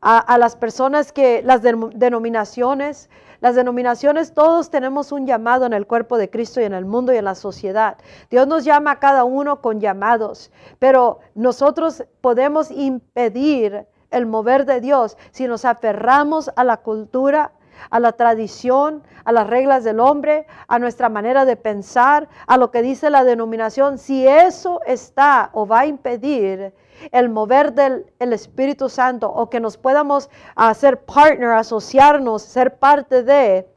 A, 0.00 0.38
las 0.38 0.54
personas 0.54 1.12
que, 1.12 1.42
las 1.42 1.60
denominaciones, 1.62 3.10
las 3.40 3.56
denominaciones, 3.56 4.32
todos 4.32 4.70
tenemos 4.70 5.10
un 5.10 5.26
llamado 5.26 5.66
en 5.66 5.72
el 5.72 5.86
cuerpo 5.86 6.18
de 6.18 6.30
Cristo 6.30 6.60
y 6.60 6.64
en 6.64 6.72
el 6.72 6.84
mundo 6.84 7.12
y 7.12 7.16
en 7.16 7.24
la 7.24 7.34
sociedad. 7.34 7.98
Dios 8.30 8.46
nos 8.46 8.64
llama 8.64 8.92
a 8.92 8.98
cada 9.00 9.24
uno 9.24 9.60
con 9.60 9.80
llamados, 9.80 10.52
pero 10.78 11.18
nosotros 11.34 12.04
podemos 12.20 12.70
impedir 12.70 13.86
el 14.10 14.26
mover 14.26 14.66
de 14.66 14.80
Dios 14.80 15.16
si 15.30 15.46
nos 15.46 15.64
aferramos 15.64 16.50
a 16.56 16.64
la 16.64 16.78
cultura, 16.78 17.52
a 17.90 18.00
la 18.00 18.12
tradición, 18.12 19.02
a 19.24 19.32
las 19.32 19.46
reglas 19.46 19.84
del 19.84 20.00
hombre, 20.00 20.46
a 20.66 20.78
nuestra 20.78 21.08
manera 21.08 21.44
de 21.44 21.56
pensar, 21.56 22.28
a 22.46 22.56
lo 22.56 22.70
que 22.70 22.82
dice 22.82 23.10
la 23.10 23.24
denominación. 23.24 23.98
Si 23.98 24.26
eso 24.26 24.80
está 24.86 25.50
o 25.52 25.66
va 25.66 25.80
a 25.80 25.86
impedir 25.86 26.72
el 27.12 27.28
mover 27.28 27.72
del 27.72 28.04
Espíritu 28.18 28.88
Santo 28.88 29.30
o 29.30 29.48
que 29.48 29.60
nos 29.60 29.76
podamos 29.76 30.30
hacer 30.56 31.00
partner, 31.04 31.50
asociarnos, 31.50 32.42
ser 32.42 32.78
parte 32.78 33.22
de 33.22 33.68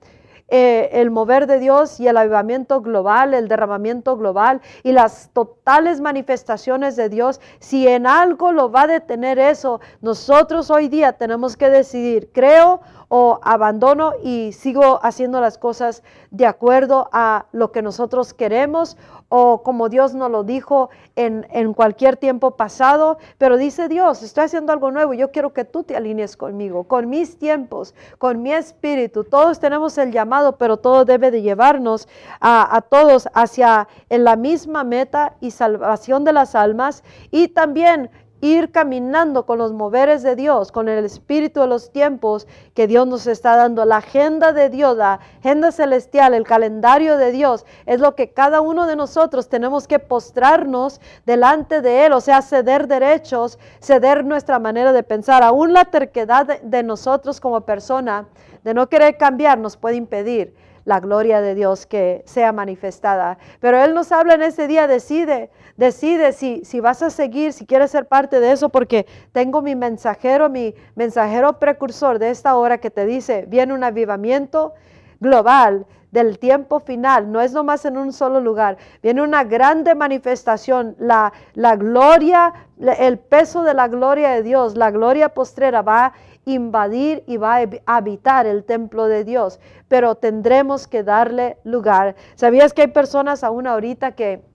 eh, 0.54 0.90
el 1.00 1.12
mover 1.12 1.48
de 1.48 1.60
Dios 1.60 2.02
y 2.02 2.10
el 2.10 2.18
avivamiento 2.18 2.82
global, 2.82 3.34
el 3.34 3.48
derramamiento 3.48 4.18
global 4.18 4.60
y 4.84 4.92
las 4.92 5.30
totales 5.32 6.02
manifestaciones 6.02 6.98
de 6.98 7.08
Dios, 7.08 7.40
si 7.60 7.88
en 7.88 8.06
algo 8.06 8.52
lo 8.52 8.70
va 8.70 8.82
a 8.82 8.88
detener 8.88 9.40
eso, 9.40 9.80
nosotros 10.02 10.70
hoy 10.70 10.90
día 10.90 11.14
tenemos 11.14 11.56
que 11.56 11.70
decidir, 11.70 12.32
creo 12.34 12.82
o 13.08 13.40
abandono 13.44 14.12
y 14.24 14.52
sigo 14.52 15.00
haciendo 15.04 15.40
las 15.40 15.58
cosas 15.58 16.04
de 16.32 16.46
acuerdo 16.46 17.10
a 17.14 17.46
lo 17.54 17.72
que 17.72 17.82
nosotros 17.82 18.34
queremos 18.34 18.98
o 19.34 19.64
como 19.64 19.88
Dios 19.88 20.14
nos 20.14 20.30
lo 20.30 20.44
dijo 20.44 20.90
en, 21.16 21.48
en, 21.52 21.74
cualquier 21.74 22.18
tiempo 22.18 22.52
pasado, 22.52 23.18
pero 23.38 23.56
dice 23.56 23.88
Dios, 23.88 24.22
estoy 24.24 24.44
haciendo 24.44 24.74
algo 24.74 24.92
nuevo, 24.92 25.14
yo 25.14 25.32
quiero 25.32 25.54
que 25.54 25.64
tú 25.64 25.84
te 25.84 25.96
alinees 25.96 26.36
conmigo, 26.36 26.84
con 26.84 27.10
mis 27.10 27.40
tiempos, 27.40 27.96
con 28.18 28.42
mi 28.44 28.52
espíritu. 28.52 29.24
Todos 29.24 29.62
tenemos 29.62 29.98
el 29.98 30.12
llamado, 30.12 30.58
pero 30.58 30.76
todo 30.76 31.06
debe 31.06 31.32
de 31.32 31.42
llevarnos 31.42 32.10
a, 32.42 32.76
a 32.76 32.82
todos 32.82 33.30
hacia 33.34 33.88
en 34.10 34.26
la 34.26 34.36
misma 34.36 34.84
meta 34.84 35.38
y 35.40 35.52
salvación 35.52 36.26
de 36.26 36.34
las 36.34 36.54
almas 36.54 37.02
y 37.32 37.48
también 37.48 38.12
ir 38.42 38.72
caminando 38.72 39.46
con 39.46 39.60
los 39.60 39.72
moveres 39.72 40.24
de 40.24 40.36
Dios, 40.36 40.72
con 40.72 40.90
el 40.90 41.06
espíritu 41.06 41.62
de 41.62 41.68
los 41.68 41.92
tiempos 41.92 42.48
que 42.74 42.88
Dios 42.88 43.08
nos 43.08 43.28
está 43.28 43.56
dando. 43.56 43.86
La 43.86 43.98
agenda 43.98 44.52
de 44.52 44.70
Dios, 44.70 44.98
la 44.98 45.20
agenda 45.40 45.72
celestial, 45.72 46.34
el 46.34 46.44
calendario 46.44 47.18
de 47.18 47.32
Dios, 47.32 47.66
es 47.86 48.00
lo 48.00 48.16
que 48.16 48.32
cada 48.32 48.62
uno 48.62 48.88
de 48.88 48.96
nosotros 48.96 49.48
tenemos 49.48 49.88
que 49.88 50.00
postrarnos 50.00 51.00
delante 51.26 51.82
de 51.82 52.06
Él, 52.06 52.14
o 52.14 52.22
sea, 52.22 52.42
ceder 52.42 52.88
derechos, 52.88 53.60
ceder 53.80 54.26
nuestra 54.26 54.60
manera 54.60 54.92
de 54.92 55.04
pensar. 55.04 55.44
Aún 55.44 55.74
la 55.74 55.86
terquedad 55.86 56.60
de, 56.62 56.84
nosotros 56.84 57.40
como 57.40 57.62
persona, 57.62 58.28
de 58.64 58.74
no 58.74 58.90
querer 58.90 59.18
cambiar, 59.18 59.60
nos 59.60 59.78
puede 59.78 59.96
impedir 59.96 60.56
la 60.86 61.00
gloria 61.00 61.42
de 61.42 61.56
Dios 61.56 61.86
que 61.86 62.24
sea 62.26 62.52
manifestada. 62.52 63.38
Pero 63.60 63.82
Él 63.84 63.94
nos 63.94 64.12
habla 64.12 64.36
en 64.36 64.44
ese 64.44 64.68
día, 64.68 64.88
decide, 64.88 65.50
decide 65.78 66.34
si, 66.34 66.64
si 66.66 66.80
vas 66.80 67.02
a 67.02 67.10
seguir, 67.10 67.54
si 67.54 67.66
quieres 67.66 67.92
ser 67.92 68.08
parte 68.08 68.40
de 68.40 68.52
eso, 68.52 68.70
porque 68.70 69.06
tengo 69.32 69.62
mi 69.62 69.76
mensajero, 69.76 70.50
mi 70.50 70.76
mensajero 70.96 71.60
precursor 71.60 72.20
de 72.20 72.30
esta 72.30 72.56
hora 72.56 72.80
que 72.80 72.92
te 72.92 73.06
dice, 73.06 73.46
viene 73.48 73.74
un 73.74 73.84
avivamiento 73.84 74.74
global 75.20 75.86
del 76.12 76.40
tiempo 76.40 76.80
final, 76.80 77.32
no 77.32 77.42
es 77.42 77.54
nomás 77.54 77.86
en 77.86 77.98
un 77.98 78.14
solo 78.14 78.40
lugar, 78.40 78.78
viene 79.02 79.22
una 79.22 79.44
grande 79.44 79.96
manifestación, 79.96 80.96
la, 81.00 81.34
la 81.54 81.76
gloria, 81.76 82.54
el 83.00 83.18
peso 83.18 83.64
de 83.64 83.74
la 83.74 83.88
gloria 83.88 84.32
de 84.32 84.44
Dios, 84.44 84.78
la 84.78 84.92
gloria 84.92 85.30
postrera 85.30 85.82
va 85.82 86.06
a 86.06 86.14
invadir 86.46 87.24
y 87.28 87.38
va 87.38 87.58
a 87.58 87.96
habitar 87.98 88.46
el 88.46 88.64
templo 88.64 89.06
de 89.08 89.24
Dios, 89.24 89.60
pero 89.88 90.16
tendremos 90.16 90.88
que 90.88 91.04
darle 91.04 91.58
lugar. 91.64 92.16
¿Sabías 92.36 92.74
que 92.74 92.82
hay 92.82 92.88
personas 92.88 93.44
aún 93.44 93.68
ahorita 93.68 94.14
que 94.14 94.51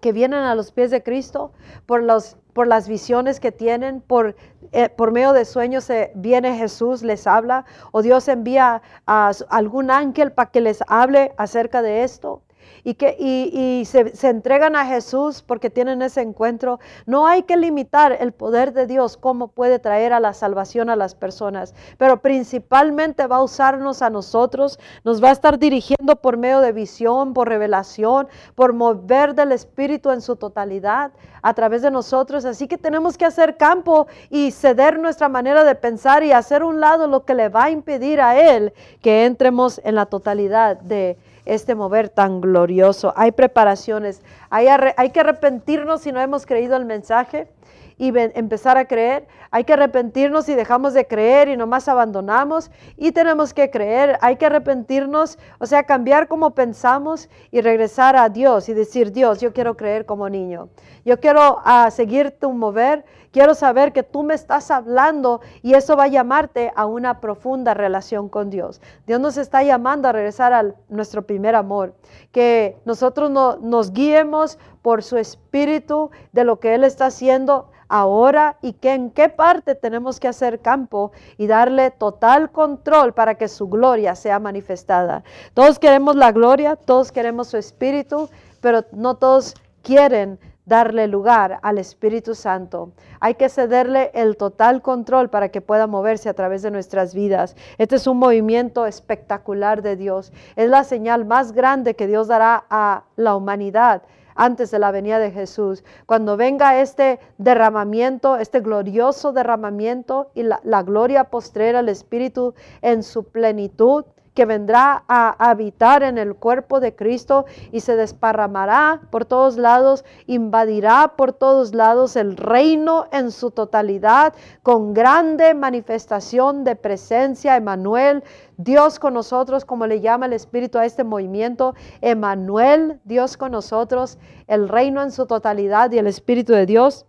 que 0.00 0.12
vienen 0.12 0.40
a 0.40 0.54
los 0.54 0.72
pies 0.72 0.90
de 0.90 1.02
Cristo 1.02 1.52
por, 1.86 2.02
los, 2.02 2.36
por 2.52 2.66
las 2.66 2.88
visiones 2.88 3.40
que 3.40 3.52
tienen, 3.52 4.00
por, 4.00 4.36
eh, 4.72 4.88
por 4.88 5.12
medio 5.12 5.32
de 5.32 5.44
sueños 5.44 5.90
viene 6.14 6.56
Jesús, 6.56 7.02
les 7.02 7.26
habla, 7.26 7.64
o 7.92 8.02
Dios 8.02 8.28
envía 8.28 8.82
a 9.06 9.32
algún 9.50 9.90
ángel 9.90 10.32
para 10.32 10.50
que 10.50 10.60
les 10.60 10.80
hable 10.88 11.32
acerca 11.36 11.82
de 11.82 12.04
esto 12.04 12.42
y, 12.86 12.94
que, 12.94 13.16
y, 13.18 13.84
se, 13.84 14.14
se, 14.14 14.28
entregan 14.28 14.76
a 14.76 14.86
Jesús 14.86 15.42
porque 15.42 15.70
tienen 15.70 16.02
ese 16.02 16.20
encuentro, 16.20 16.78
no 17.04 17.26
hay 17.26 17.42
que 17.42 17.56
limitar 17.56 18.16
el 18.20 18.30
poder 18.30 18.72
de 18.72 18.86
Dios, 18.86 19.16
cómo 19.16 19.48
puede 19.48 19.80
traer 19.80 20.12
a 20.12 20.20
la 20.20 20.32
salvación 20.32 20.88
a 20.88 20.94
las 20.94 21.16
personas, 21.16 21.74
pero 21.98 22.22
principalmente 22.22 23.26
va 23.26 23.38
a 23.38 23.42
usarnos 23.42 24.02
a 24.02 24.10
nosotros, 24.10 24.78
nos 25.02 25.20
va 25.20 25.30
a 25.30 25.32
estar 25.32 25.58
dirigiendo 25.58 26.14
por 26.14 26.36
medio 26.36 26.60
de 26.60 26.70
visión, 26.70 27.34
por 27.34 27.48
revelación, 27.48 28.28
por 28.54 28.72
mover 28.72 29.34
del 29.34 29.50
Espíritu 29.50 30.12
en 30.12 30.20
su 30.20 30.36
totalidad 30.36 31.10
a 31.42 31.54
través 31.54 31.82
de 31.82 31.90
nosotros. 31.90 32.44
Así 32.44 32.68
que 32.68 32.78
tenemos 32.78 33.18
que 33.18 33.24
hacer 33.24 33.56
campo 33.56 34.06
y 34.30 34.52
ceder 34.52 35.00
nuestra 35.00 35.28
manera 35.28 35.64
de 35.64 35.74
pensar 35.74 36.22
y 36.22 36.30
hacer 36.30 36.62
un 36.62 36.78
lado 36.78 37.08
lo 37.08 37.24
que 37.24 37.34
le 37.34 37.48
va 37.48 37.64
a 37.64 37.70
impedir 37.70 38.20
a 38.20 38.38
Él 38.38 38.72
que 39.02 39.24
entremos 39.24 39.80
en 39.82 39.96
la 39.96 40.06
totalidad 40.06 40.76
de 40.76 41.18
este 41.46 41.74
mover 41.74 42.10
tan 42.10 42.40
glorioso. 42.40 43.14
Hay 43.16 43.32
preparaciones, 43.32 44.22
hay, 44.50 45.10
que 45.10 45.20
arrepentirnos 45.20 46.02
si 46.02 46.12
no 46.12 46.20
hemos 46.20 46.44
creído 46.44 46.76
el 46.76 46.84
mensaje 46.84 47.48
y 47.96 48.12
empezar 48.16 48.76
a 48.76 48.84
creer. 48.84 49.26
Hay 49.50 49.64
que 49.64 49.72
arrepentirnos 49.72 50.44
si 50.44 50.54
dejamos 50.54 50.92
de 50.92 51.06
creer 51.06 51.48
y 51.48 51.56
nomás 51.56 51.88
abandonamos. 51.88 52.70
Y 52.96 53.12
tenemos 53.12 53.54
que 53.54 53.70
creer, 53.70 54.18
hay 54.20 54.36
que 54.36 54.46
arrepentirnos, 54.46 55.38
o 55.58 55.66
sea, 55.66 55.84
cambiar 55.84 56.28
como 56.28 56.50
pensamos 56.50 57.30
y 57.50 57.62
regresar 57.62 58.16
a 58.16 58.28
Dios 58.28 58.68
y 58.68 58.74
decir, 58.74 59.12
Dios, 59.12 59.40
yo 59.40 59.54
quiero 59.54 59.76
creer 59.76 60.04
como 60.04 60.28
niño. 60.28 60.68
Yo 61.04 61.20
quiero 61.20 61.62
uh, 61.64 61.90
seguir 61.90 62.32
tu 62.32 62.52
mover 62.52 63.04
Quiero 63.36 63.54
saber 63.54 63.92
que 63.92 64.02
tú 64.02 64.22
me 64.22 64.32
estás 64.32 64.70
hablando 64.70 65.42
y 65.60 65.74
eso 65.74 65.94
va 65.94 66.04
a 66.04 66.08
llamarte 66.08 66.72
a 66.74 66.86
una 66.86 67.20
profunda 67.20 67.74
relación 67.74 68.30
con 68.30 68.48
Dios. 68.48 68.80
Dios 69.06 69.20
nos 69.20 69.36
está 69.36 69.62
llamando 69.62 70.08
a 70.08 70.12
regresar 70.12 70.54
a 70.54 70.72
nuestro 70.88 71.26
primer 71.26 71.54
amor, 71.54 71.92
que 72.32 72.78
nosotros 72.86 73.30
no, 73.30 73.58
nos 73.58 73.92
guiemos 73.92 74.58
por 74.80 75.02
su 75.02 75.18
espíritu 75.18 76.10
de 76.32 76.44
lo 76.44 76.60
que 76.60 76.74
Él 76.74 76.82
está 76.82 77.08
haciendo 77.08 77.70
ahora 77.88 78.56
y 78.62 78.72
que 78.72 78.94
en 78.94 79.10
qué 79.10 79.28
parte 79.28 79.74
tenemos 79.74 80.18
que 80.18 80.28
hacer 80.28 80.60
campo 80.60 81.12
y 81.36 81.46
darle 81.46 81.90
total 81.90 82.50
control 82.50 83.12
para 83.12 83.34
que 83.34 83.48
su 83.48 83.68
gloria 83.68 84.14
sea 84.14 84.38
manifestada. 84.38 85.24
Todos 85.52 85.78
queremos 85.78 86.16
la 86.16 86.32
gloria, 86.32 86.74
todos 86.74 87.12
queremos 87.12 87.48
su 87.48 87.58
espíritu, 87.58 88.30
pero 88.62 88.86
no 88.92 89.16
todos 89.16 89.54
quieren 89.82 90.38
darle 90.66 91.06
lugar 91.06 91.58
al 91.62 91.78
Espíritu 91.78 92.34
Santo. 92.34 92.90
Hay 93.20 93.34
que 93.36 93.48
cederle 93.48 94.10
el 94.14 94.36
total 94.36 94.82
control 94.82 95.30
para 95.30 95.48
que 95.48 95.62
pueda 95.62 95.86
moverse 95.86 96.28
a 96.28 96.34
través 96.34 96.62
de 96.62 96.70
nuestras 96.70 97.14
vidas. 97.14 97.56
Este 97.78 97.96
es 97.96 98.06
un 98.06 98.18
movimiento 98.18 98.84
espectacular 98.84 99.80
de 99.80 99.96
Dios. 99.96 100.32
Es 100.56 100.68
la 100.68 100.84
señal 100.84 101.24
más 101.24 101.52
grande 101.52 101.94
que 101.94 102.06
Dios 102.06 102.26
dará 102.28 102.64
a 102.68 103.04
la 103.16 103.36
humanidad 103.36 104.02
antes 104.36 104.70
de 104.70 104.78
la 104.78 104.90
venida 104.90 105.18
de 105.18 105.30
Jesús. 105.30 105.82
Cuando 106.04 106.36
venga 106.36 106.80
este 106.80 107.18
derramamiento, 107.38 108.36
este 108.36 108.60
glorioso 108.60 109.32
derramamiento 109.32 110.30
y 110.34 110.42
la, 110.42 110.82
gloria 110.82 111.24
postrera, 111.24 111.80
el 111.80 111.88
Espíritu 111.88 112.54
en 112.82 113.02
su 113.02 113.24
plenitud, 113.24 114.04
que 114.36 114.44
vendrá 114.44 115.02
a 115.08 115.50
habitar 115.50 116.02
en 116.02 116.18
el 116.18 116.36
cuerpo 116.36 116.78
de 116.78 116.94
Cristo 116.94 117.46
y 117.72 117.80
se 117.80 117.96
desparramará 117.96 119.00
por 119.10 119.24
todos 119.24 119.56
lados, 119.56 120.04
invadirá 120.26 121.14
por 121.16 121.32
todos 121.32 121.74
lados 121.74 122.16
el 122.16 122.36
reino 122.36 123.06
en 123.12 123.32
su 123.32 123.50
totalidad, 123.50 124.34
con 124.62 124.92
grande 124.92 125.54
manifestación 125.54 126.64
de 126.64 126.76
presencia, 126.76 127.56
Emanuel, 127.56 128.22
Dios 128.58 128.98
con 128.98 129.14
nosotros, 129.14 129.64
como 129.64 129.86
le 129.86 130.02
llama 130.02 130.26
el 130.26 130.34
Espíritu 130.34 130.78
a 130.78 130.84
este 130.84 131.02
movimiento, 131.02 131.74
Emanuel, 132.02 133.00
Dios 133.04 133.38
con 133.38 133.52
nosotros, 133.52 134.18
el 134.48 134.68
reino 134.68 135.02
en 135.02 135.12
su 135.12 135.26
totalidad 135.26 135.90
y 135.92 135.98
el 135.98 136.06
Espíritu 136.06 136.52
de 136.52 136.66
Dios. 136.66 137.06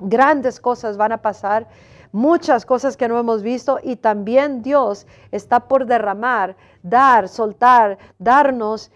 Grandes 0.00 0.58
cosas 0.58 0.96
van 0.96 1.12
a 1.12 1.22
pasar 1.22 1.68
muchas 2.12 2.66
cosas 2.66 2.96
que 2.96 3.08
no 3.08 3.18
hemos 3.18 3.42
visto 3.42 3.78
y 3.82 3.96
también 3.96 4.62
Dios 4.62 5.06
está 5.30 5.60
por 5.68 5.86
derramar, 5.86 6.56
dar, 6.82 7.28
soltar, 7.28 7.98
darnos 8.18 8.90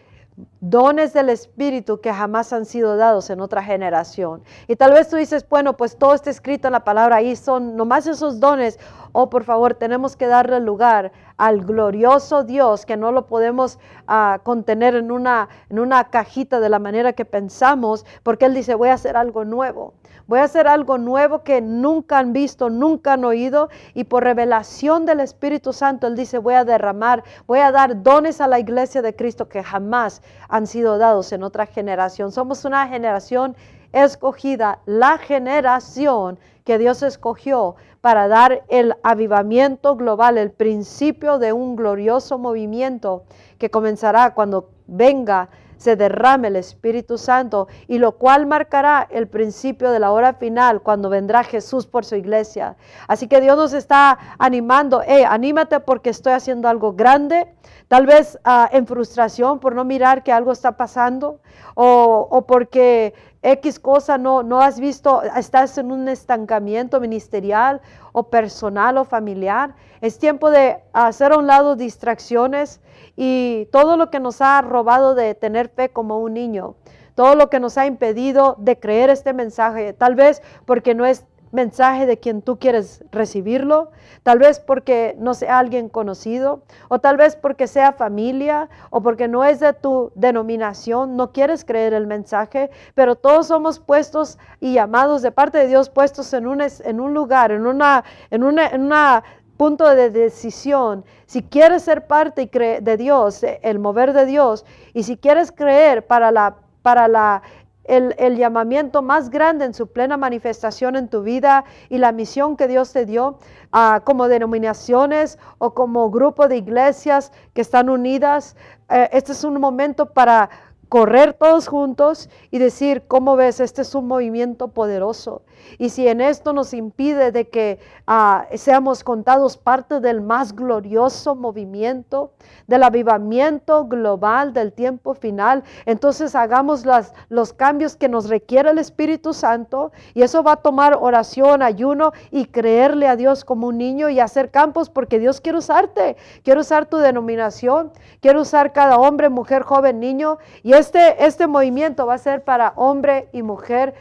dones 0.61 1.12
del 1.12 1.29
Espíritu 1.29 2.01
que 2.01 2.12
jamás 2.12 2.53
han 2.53 2.64
sido 2.64 2.96
dados 2.96 3.31
en 3.31 3.40
otra 3.40 3.62
generación. 3.62 4.42
Y 4.66 4.77
tal 4.77 4.92
vez 4.92 5.09
tú 5.09 5.16
dices, 5.16 5.46
bueno, 5.48 5.77
pues 5.77 5.96
todo 5.96 6.14
está 6.14 6.31
escrito 6.31 6.68
en 6.68 6.72
la 6.72 6.85
palabra, 6.85 7.16
ahí 7.16 7.37
son 7.37 7.77
nomás 7.77 8.07
esos 8.07 8.40
dones. 8.40 8.79
Oh, 9.12 9.29
por 9.29 9.44
favor, 9.44 9.75
tenemos 9.75 10.16
que 10.16 10.27
darle 10.27 10.59
lugar 10.61 11.12
al 11.37 11.61
glorioso 11.61 12.44
Dios 12.44 12.87
que 12.87 12.96
no 12.96 13.12
lo 13.12 13.27
podemos 13.27 13.79
ah, 14.07 14.40
contener 14.42 14.94
en 14.94 15.12
una, 15.12 15.48
en 15.68 15.79
una 15.79 16.05
cajita 16.05 16.61
de 16.61 16.70
la 16.70 16.79
manera 16.79 17.12
que 17.12 17.27
pensamos, 17.27 18.07
porque 18.22 18.46
Él 18.46 18.55
dice, 18.55 18.75
voy 18.75 18.88
a 18.88 18.94
hacer 18.94 19.16
algo 19.16 19.44
nuevo. 19.44 19.92
Voy 20.27 20.38
a 20.38 20.44
hacer 20.44 20.66
algo 20.66 20.96
nuevo 20.98 21.42
que 21.42 21.61
nunca 21.61 22.18
han 22.18 22.33
visto, 22.33 22.70
nunca 22.70 23.14
han 23.14 23.25
oído. 23.25 23.68
Y 23.92 24.05
por 24.05 24.25
revelación 24.25 25.05
del 25.05 25.20
Espíritu 25.20 25.72
Santo, 25.72 26.07
Él 26.07 26.16
dice, 26.16 26.38
voy 26.38 26.55
a 26.55 26.64
derramar, 26.64 27.22
voy 27.46 27.59
a 27.59 27.72
dar 27.72 28.03
dones 28.03 28.40
a 28.40 28.48
la 28.48 28.59
iglesia 28.59 29.03
de 29.03 29.14
Cristo 29.14 29.48
que 29.48 29.62
jamás 29.62 30.22
han 30.48 30.66
sido 30.66 30.96
dados 30.96 31.33
en 31.33 31.42
otra 31.42 31.66
generación. 31.66 32.33
Somos 32.33 32.64
una 32.64 32.88
generación 32.88 33.57
escogida, 33.92 34.79
la 34.87 35.18
generación 35.18 36.38
que 36.64 36.79
Dios 36.79 37.03
escogió 37.03 37.77
para 38.01 38.29
dar 38.29 38.64
el 38.68 38.94
avivamiento 39.03 39.96
global, 39.96 40.38
el 40.38 40.51
principio 40.51 41.38
de 41.38 41.53
un 41.53 41.77
glorioso 41.77 42.38
movimiento 42.38 43.25
que 43.59 43.70
comenzará 43.70 44.35
cuando 44.35 44.70
venga 44.87 45.48
se 45.83 45.96
derrame 45.96 46.46
el 46.46 46.57
Espíritu 46.57 47.18
Santo 47.18 47.66
y 47.88 47.98
lo 47.98 48.12
cual 48.12 48.46
marcará 48.46 49.09
el 49.11 49.27
principio 49.27 49.90
de 49.90 49.98
la 49.98 50.12
hora 50.12 50.35
final 50.35 50.81
cuando 50.81 51.11
vendrá 51.11 51.42
Jesús 51.42 51.88
por 51.88 52.05
su 52.05 52.14
iglesia. 52.14 52.77
Así 53.09 53.27
que 53.27 53.40
Dios 53.40 53.57
nos 53.57 53.72
está 53.72 54.16
animando, 54.38 55.03
hey, 55.05 55.25
anímate 55.29 55.81
porque 55.81 56.11
estoy 56.11 56.35
haciendo 56.35 56.68
algo 56.68 56.92
grande, 56.92 57.53
tal 57.88 58.07
vez 58.07 58.38
ah, 58.44 58.68
en 58.72 58.87
frustración 58.87 59.59
por 59.59 59.75
no 59.75 59.85
mirar 59.85 60.22
que 60.22 60.31
algo 60.31 60.53
está 60.53 60.77
pasando 60.77 61.40
o, 61.75 62.29
o 62.31 62.46
porque 62.46 63.12
X 63.42 63.81
cosa 63.81 64.18
no, 64.18 64.44
no 64.44 64.61
has 64.61 64.78
visto, 64.78 65.22
estás 65.22 65.76
en 65.76 65.90
un 65.90 66.09
estancamiento 66.09 67.00
ministerial 67.00 67.81
o 68.12 68.24
personal 68.31 68.96
o 68.98 69.05
familiar. 69.05 69.74
Es 70.00 70.18
tiempo 70.18 70.50
de 70.50 70.78
hacer 70.92 71.33
a 71.33 71.38
un 71.38 71.48
lado 71.48 71.74
distracciones 71.74 72.81
y 73.16 73.68
todo 73.72 73.96
lo 73.96 74.11
que 74.11 74.20
nos 74.20 74.40
ha 74.40 74.62
robado 74.62 75.16
de 75.16 75.35
tener 75.35 75.68
fe 75.68 75.88
como 75.88 76.20
un 76.20 76.35
niño, 76.35 76.76
todo 77.16 77.35
lo 77.35 77.50
que 77.50 77.59
nos 77.59 77.76
ha 77.78 77.87
impedido 77.87 78.55
de 78.59 78.78
creer 78.78 79.11
este 79.11 79.33
mensaje, 79.33 79.92
tal 79.92 80.14
vez 80.14 80.40
porque 80.64 80.94
no 80.94 81.05
es 81.05 81.26
mensaje 81.52 82.06
de 82.06 82.18
quien 82.18 82.42
tú 82.42 82.58
quieres 82.58 83.04
recibirlo, 83.12 83.90
tal 84.22 84.38
vez 84.38 84.58
porque 84.58 85.14
no 85.18 85.34
sea 85.34 85.58
alguien 85.58 85.88
conocido, 85.88 86.62
o 86.88 86.98
tal 86.98 87.16
vez 87.16 87.36
porque 87.36 87.66
sea 87.66 87.92
familia, 87.92 88.68
o 88.90 89.02
porque 89.02 89.28
no 89.28 89.44
es 89.44 89.60
de 89.60 89.72
tu 89.74 90.10
denominación, 90.14 91.16
no 91.16 91.32
quieres 91.32 91.64
creer 91.64 91.92
el 91.92 92.06
mensaje, 92.06 92.70
pero 92.94 93.14
todos 93.14 93.46
somos 93.48 93.78
puestos 93.78 94.38
y 94.60 94.74
llamados 94.74 95.22
de 95.22 95.30
parte 95.30 95.58
de 95.58 95.68
Dios, 95.68 95.90
puestos 95.90 96.32
en 96.32 96.46
un, 96.46 96.62
en 96.62 97.00
un 97.00 97.14
lugar, 97.14 97.52
en 97.52 97.66
una, 97.66 98.02
en 98.30 98.42
una, 98.42 99.22
punto 99.56 99.94
de 99.94 100.10
decisión, 100.10 101.04
si 101.26 101.42
quieres 101.42 101.82
ser 101.82 102.08
parte 102.08 102.50
de 102.80 102.96
Dios, 102.96 103.44
el 103.44 103.78
mover 103.78 104.12
de 104.12 104.26
Dios, 104.26 104.64
y 104.92 105.04
si 105.04 105.16
quieres 105.16 105.52
creer 105.52 106.04
para 106.04 106.32
la, 106.32 106.56
para 106.82 107.06
la 107.06 107.42
el, 107.85 108.37
llamamiento 108.37 109.03
más 109.03 109.31
grande 109.31 109.64
en 109.64 109.75
su 109.75 109.88
plena 109.88 110.16
manifestación 110.16 110.97
en 110.97 111.09
tu 111.09 111.23
vida 111.23 111.64
y 111.88 111.99
la 111.99 112.12
misión 112.12 112.57
que 112.57 112.68
Dios 112.68 112.92
te 112.92 113.07
dio 113.07 113.38
ah, 113.73 114.03
como 114.05 114.29
denominaciones 114.29 115.38
o 115.59 115.75
como 115.75 116.11
grupo 116.11 116.49
de 116.49 116.59
iglesias 116.59 117.33
que 117.55 117.61
están 117.61 117.88
unidas. 117.88 118.57
Eh, 118.88 119.09
este 119.12 119.33
es 119.33 119.45
un 119.45 119.61
momento 119.61 120.07
para 120.07 120.51
correr 120.88 121.33
todos 121.33 121.68
juntos 121.68 122.29
y 122.51 122.59
decir, 122.59 123.05
¿cómo 123.09 123.35
ves? 123.35 123.61
Este 123.61 123.81
es 123.83 123.95
un 123.95 124.07
movimiento 124.07 124.68
poderoso. 124.68 125.42
Y 125.79 125.90
si 125.90 126.09
en 126.09 126.20
esto 126.20 126.53
nos 126.53 126.75
impide 126.75 127.33
de 127.33 127.48
que 127.48 127.79
ah, 128.07 128.46
seamos 128.55 129.05
contados 129.05 129.57
parte 129.57 130.01
del 130.01 130.20
más 130.20 130.55
glorioso 130.55 131.35
movimiento, 131.35 132.33
del 132.66 132.83
avivamiento 132.83 133.87
global 133.87 134.53
del 134.53 134.72
tiempo 134.72 135.14
final, 135.14 135.62
entonces 135.87 136.35
hagamos 136.35 136.85
los 137.29 137.53
cambios 137.53 137.96
que 137.96 138.09
nos 138.09 138.29
requiere 138.29 138.70
el 138.70 138.79
Espíritu 138.79 139.33
Santo 139.33 139.92
y 140.14 140.22
eso 140.22 140.42
va 140.42 140.53
a 140.53 140.57
tomar 140.57 140.98
oración, 141.01 141.62
ayuno 141.62 142.12
y 142.31 142.46
creerle 142.46 143.09
a 143.09 143.16
Dios 143.16 143.44
como 143.44 143.68
un 143.68 143.79
niño 143.79 144.09
y 144.09 144.20
hacer 144.20 144.51
campos 144.51 144.90
porque 144.90 145.18
Dios 145.18 145.40
quiere 145.40 145.59
usarte, 145.59 146.16
quiere 146.42 146.61
usar 146.61 146.87
tu 146.87 146.98
denominación, 146.98 147.92
quiere 148.20 148.38
usar 148.38 148.72
cada 148.72 148.98
hombre, 148.98 149.29
mujer, 149.29 149.62
joven, 149.62 150.01
niño 150.01 150.38
y 150.62 150.72
este, 150.75 151.25
este 151.25 151.46
movimiento 151.46 152.07
va 152.07 152.14
a 152.14 152.18
ser 152.18 152.44
para 152.44 152.72
hombre 152.77 153.29
y 153.33 153.42
mujer 153.42 153.94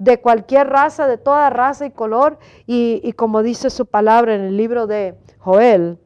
de 0.00 0.18
cualquier 0.18 0.66
raza, 0.68 1.06
de 1.06 1.18
toda 1.18 1.50
raza 1.50 1.86
y 1.86 1.90
color. 1.90 2.38
Y, 2.66 3.12
como 3.12 3.42
dice 3.42 3.70
su 3.70 3.86
palabra 3.86 4.34
en 4.34 4.40
el 4.40 4.56
libro 4.56 4.88
de 4.88 5.14
Joel, 5.38 5.98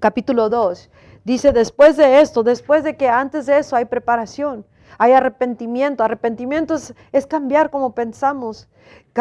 capítulo 0.00 0.48
2, 0.48 0.90
dice, 1.24 1.52
después 1.52 1.96
de 1.96 2.20
esto, 2.20 2.42
después 2.42 2.82
de 2.82 2.96
que 2.96 3.08
antes 3.08 3.46
de 3.46 3.58
eso 3.58 3.76
hay 3.76 3.84
preparación, 3.84 4.66
hay 4.96 5.12
arrepentimiento. 5.12 6.02
Arrepentimiento 6.02 6.74
es 7.12 7.26
cambiar 7.26 7.70
como 7.70 7.94
pensamos. 7.94 8.68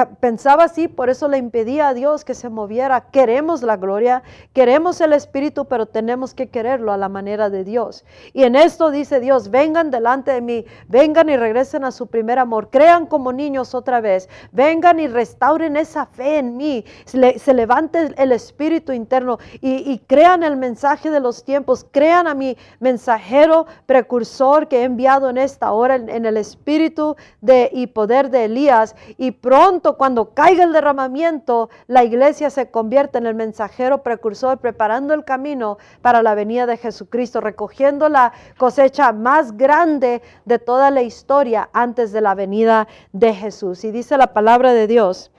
Pensaba 0.05 0.65
así, 0.65 0.87
por 0.87 1.09
eso 1.09 1.27
le 1.27 1.37
impedía 1.37 1.87
a 1.87 1.93
Dios 1.93 2.23
que 2.23 2.33
se 2.33 2.49
moviera. 2.49 3.09
Queremos 3.11 3.63
la 3.63 3.77
gloria, 3.77 4.21
queremos 4.53 5.01
el 5.01 5.13
Espíritu, 5.13 5.65
pero 5.65 5.85
tenemos 5.85 6.33
que 6.33 6.49
quererlo 6.49 6.91
a 6.91 6.97
la 6.97 7.09
manera 7.09 7.49
de 7.49 7.63
Dios. 7.63 8.05
Y 8.33 8.43
en 8.43 8.55
esto 8.55 8.91
dice 8.91 9.19
Dios, 9.19 9.49
vengan 9.49 9.89
delante 9.89 10.31
de 10.31 10.41
mí, 10.41 10.65
vengan 10.87 11.29
y 11.29 11.37
regresen 11.37 11.83
a 11.83 11.91
su 11.91 12.07
primer 12.07 12.37
amor, 12.39 12.69
crean 12.69 13.05
como 13.05 13.33
niños 13.33 13.73
otra 13.73 14.01
vez, 14.01 14.29
vengan 14.51 14.99
y 14.99 15.07
restauren 15.07 15.77
esa 15.77 16.05
fe 16.05 16.37
en 16.37 16.57
mí, 16.57 16.85
se, 17.05 17.53
levante 17.53 18.13
el 18.17 18.31
Espíritu 18.31 18.91
interno 18.93 19.39
y, 19.61 19.99
crean 20.07 20.43
el 20.43 20.57
mensaje 20.57 21.09
de 21.09 21.19
los 21.19 21.43
tiempos, 21.43 21.85
crean 21.91 22.27
a 22.27 22.33
mi 22.33 22.57
mensajero 22.79 23.65
precursor 23.85 24.67
que 24.67 24.81
he 24.81 24.83
enviado 24.83 25.29
en 25.29 25.37
esta 25.37 25.71
hora 25.71 25.95
en, 25.95 26.25
el 26.25 26.37
Espíritu 26.37 27.15
de, 27.41 27.69
y 27.73 27.87
poder 27.87 28.29
de 28.29 28.45
Elías 28.45 28.95
y 29.17 29.31
pronto 29.31 29.86
cuando 29.95 30.33
caiga 30.33 30.65
el 30.65 30.73
derramamiento, 30.73 31.69
la 31.87 32.03
iglesia 32.03 32.49
se 32.49 32.69
convierte 32.69 33.19
en 33.19 33.27
el 33.27 33.35
mensajero 33.35 34.03
precursor, 34.03 34.57
preparando 34.57 35.13
el 35.13 35.23
camino 35.23 35.77
para 36.01 36.21
la 36.21 36.35
venida 36.35 36.65
de 36.65 36.75
Jesucristo, 36.75 37.39
recogiendo 37.39 38.09
la 38.09 38.33
cosecha 38.57 39.13
más 39.13 39.55
grande 39.55 40.21
de 40.43 40.59
toda 40.59 40.91
la 40.91 41.03
historia 41.03 41.69
antes 41.71 42.11
de 42.11 42.21
la 42.21 42.35
venida 42.35 42.87
de 43.13 43.33
Jesús. 43.33 43.85
Y 43.85 43.91
dice 43.91 44.17
la 44.17 44.33
palabra 44.33 44.73
de 44.73 44.87
Dios. 44.87 45.31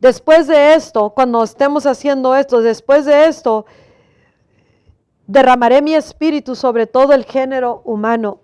Después 0.00 0.48
de 0.48 0.74
esto, 0.74 1.10
cuando 1.10 1.42
estemos 1.44 1.86
haciendo 1.86 2.34
esto, 2.34 2.60
después 2.60 3.04
de 3.04 3.26
esto, 3.26 3.64
derramaré 5.26 5.80
mi 5.80 5.94
espíritu 5.94 6.56
sobre 6.56 6.86
todo 6.86 7.12
el 7.12 7.24
género 7.24 7.82
humano. 7.84 8.40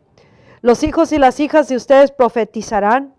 Los 0.60 0.82
hijos 0.82 1.12
y 1.12 1.18
las 1.18 1.40
hijas 1.40 1.68
de 1.68 1.76
ustedes 1.76 2.12
profetizarán 2.12 3.17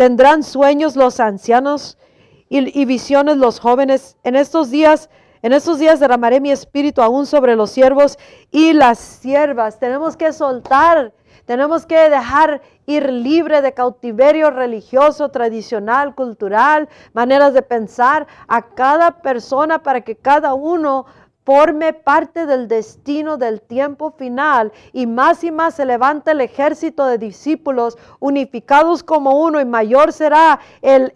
Tendrán 0.00 0.42
sueños 0.44 0.96
los 0.96 1.20
ancianos 1.20 1.98
y, 2.48 2.86
visiones 2.86 3.36
los 3.36 3.60
jóvenes. 3.60 4.16
En 4.24 4.34
estos 4.34 4.70
días, 4.70 5.10
en 5.42 5.52
estos 5.52 5.78
días 5.78 6.00
derramaré 6.00 6.40
mi 6.40 6.50
espíritu 6.50 7.02
aún 7.02 7.26
sobre 7.26 7.54
los 7.54 7.70
siervos 7.70 8.18
y 8.50 8.72
las 8.72 8.98
siervas. 8.98 9.78
Tenemos 9.78 10.16
que 10.16 10.32
soltar, 10.32 11.12
tenemos 11.44 11.84
que 11.84 12.08
dejar 12.08 12.62
ir 12.86 13.12
libre 13.12 13.60
de 13.60 13.74
cautiverio 13.74 14.50
religioso, 14.50 15.28
tradicional, 15.28 16.14
cultural, 16.14 16.88
maneras 17.12 17.52
de 17.52 17.60
pensar 17.60 18.26
a 18.48 18.70
cada 18.70 19.20
persona 19.20 19.82
para 19.82 20.00
que 20.00 20.16
cada 20.16 20.54
uno 20.54 21.04
forme 21.44 21.92
parte 21.92 22.46
del 22.46 22.68
destino 22.68 23.36
del 23.36 23.60
tiempo 23.60 24.10
final 24.10 24.72
y 24.92 25.06
más 25.06 25.42
y 25.42 25.50
más 25.50 25.74
se 25.74 25.84
levanta 25.84 26.32
el 26.32 26.40
ejército 26.40 27.06
de 27.06 27.18
discípulos 27.18 27.96
unificados 28.18 29.02
como 29.02 29.40
uno 29.40 29.60
y 29.60 29.64
mayor 29.64 30.12
será 30.12 30.60
el, 30.82 31.12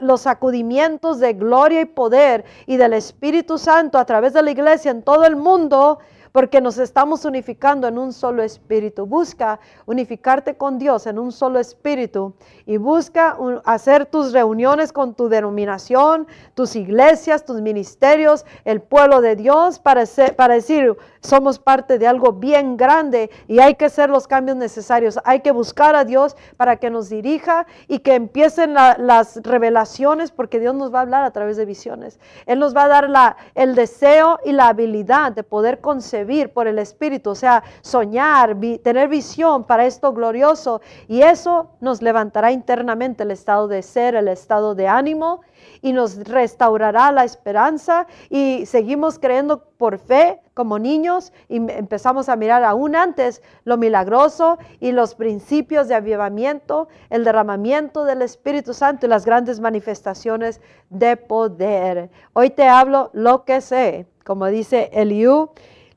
los 0.00 0.20
sacudimientos 0.22 1.20
de 1.20 1.34
gloria 1.34 1.82
y 1.82 1.84
poder 1.84 2.44
y 2.66 2.76
del 2.76 2.94
Espíritu 2.94 3.58
Santo 3.58 3.98
a 3.98 4.06
través 4.06 4.32
de 4.32 4.42
la 4.42 4.50
iglesia 4.50 4.90
en 4.90 5.02
todo 5.02 5.24
el 5.24 5.36
mundo 5.36 5.98
porque 6.32 6.60
nos 6.60 6.78
estamos 6.78 7.24
unificando 7.24 7.88
en 7.88 7.98
un 7.98 8.12
solo 8.12 8.42
espíritu. 8.42 9.06
Busca 9.06 9.60
unificarte 9.86 10.56
con 10.56 10.78
Dios 10.78 11.06
en 11.06 11.18
un 11.18 11.32
solo 11.32 11.58
espíritu 11.58 12.34
y 12.66 12.76
busca 12.76 13.36
hacer 13.64 14.06
tus 14.06 14.32
reuniones 14.32 14.92
con 14.92 15.14
tu 15.14 15.28
denominación, 15.28 16.26
tus 16.54 16.76
iglesias, 16.76 17.44
tus 17.44 17.60
ministerios, 17.60 18.44
el 18.64 18.80
pueblo 18.80 19.20
de 19.20 19.36
Dios 19.36 19.78
para, 19.78 20.04
para 20.36 20.54
decir, 20.54 20.96
somos 21.20 21.58
parte 21.58 21.98
de 21.98 22.06
algo 22.06 22.32
bien 22.32 22.76
grande 22.76 23.30
y 23.48 23.58
hay 23.58 23.74
que 23.74 23.86
hacer 23.86 24.10
los 24.10 24.26
cambios 24.26 24.56
necesarios. 24.56 25.18
Hay 25.24 25.40
que 25.40 25.50
buscar 25.50 25.96
a 25.96 26.04
Dios 26.04 26.36
para 26.56 26.76
que 26.76 26.90
nos 26.90 27.08
dirija 27.08 27.66
y 27.88 27.98
que 28.00 28.14
empiecen 28.14 28.74
las 28.74 29.40
revelaciones 29.42 30.30
porque 30.30 30.60
Dios 30.60 30.74
nos 30.74 30.94
va 30.94 31.00
a 31.00 31.02
hablar 31.02 31.24
a 31.24 31.30
través 31.32 31.56
de 31.56 31.64
visiones. 31.64 32.20
Él 32.46 32.58
nos 32.58 32.74
va 32.76 32.84
a 32.84 32.88
dar 32.88 33.36
el 33.54 33.74
deseo 33.74 34.38
y 34.44 34.52
la 34.52 34.68
habilidad 34.68 35.32
de 35.32 35.42
poder 35.42 35.80
concebir 35.80 36.19
por 36.52 36.66
el 36.66 36.78
Espíritu, 36.78 37.30
o 37.30 37.34
sea, 37.34 37.62
soñar, 37.80 38.56
tener 38.82 39.08
visión 39.08 39.64
para 39.64 39.86
esto 39.86 40.12
glorioso 40.12 40.80
y 41.08 41.22
eso 41.22 41.70
nos 41.80 42.02
levantará 42.02 42.52
internamente 42.52 43.22
el 43.22 43.30
estado 43.30 43.68
de 43.68 43.82
ser, 43.82 44.14
el 44.14 44.28
estado 44.28 44.74
de 44.74 44.86
ánimo 44.86 45.40
y 45.82 45.92
nos 45.92 46.16
restaurará 46.24 47.12
la 47.12 47.24
esperanza 47.24 48.06
y 48.28 48.66
seguimos 48.66 49.18
creyendo 49.18 49.64
por 49.76 49.98
fe 49.98 50.40
como 50.54 50.78
niños 50.78 51.32
y 51.48 51.56
empezamos 51.56 52.28
a 52.28 52.36
mirar 52.36 52.64
aún 52.64 52.94
antes 52.94 53.42
lo 53.64 53.76
milagroso 53.78 54.58
y 54.78 54.92
los 54.92 55.14
principios 55.14 55.88
de 55.88 55.94
avivamiento, 55.94 56.88
el 57.08 57.24
derramamiento 57.24 58.04
del 58.04 58.22
Espíritu 58.22 58.74
Santo 58.74 59.06
y 59.06 59.08
las 59.08 59.24
grandes 59.24 59.60
manifestaciones 59.60 60.60
de 60.90 61.16
poder. 61.16 62.10
Hoy 62.34 62.50
te 62.50 62.68
hablo 62.68 63.10
lo 63.14 63.44
que 63.44 63.60
sé, 63.60 64.06
como 64.24 64.46
dice 64.46 64.90
Eliú. 64.92 65.50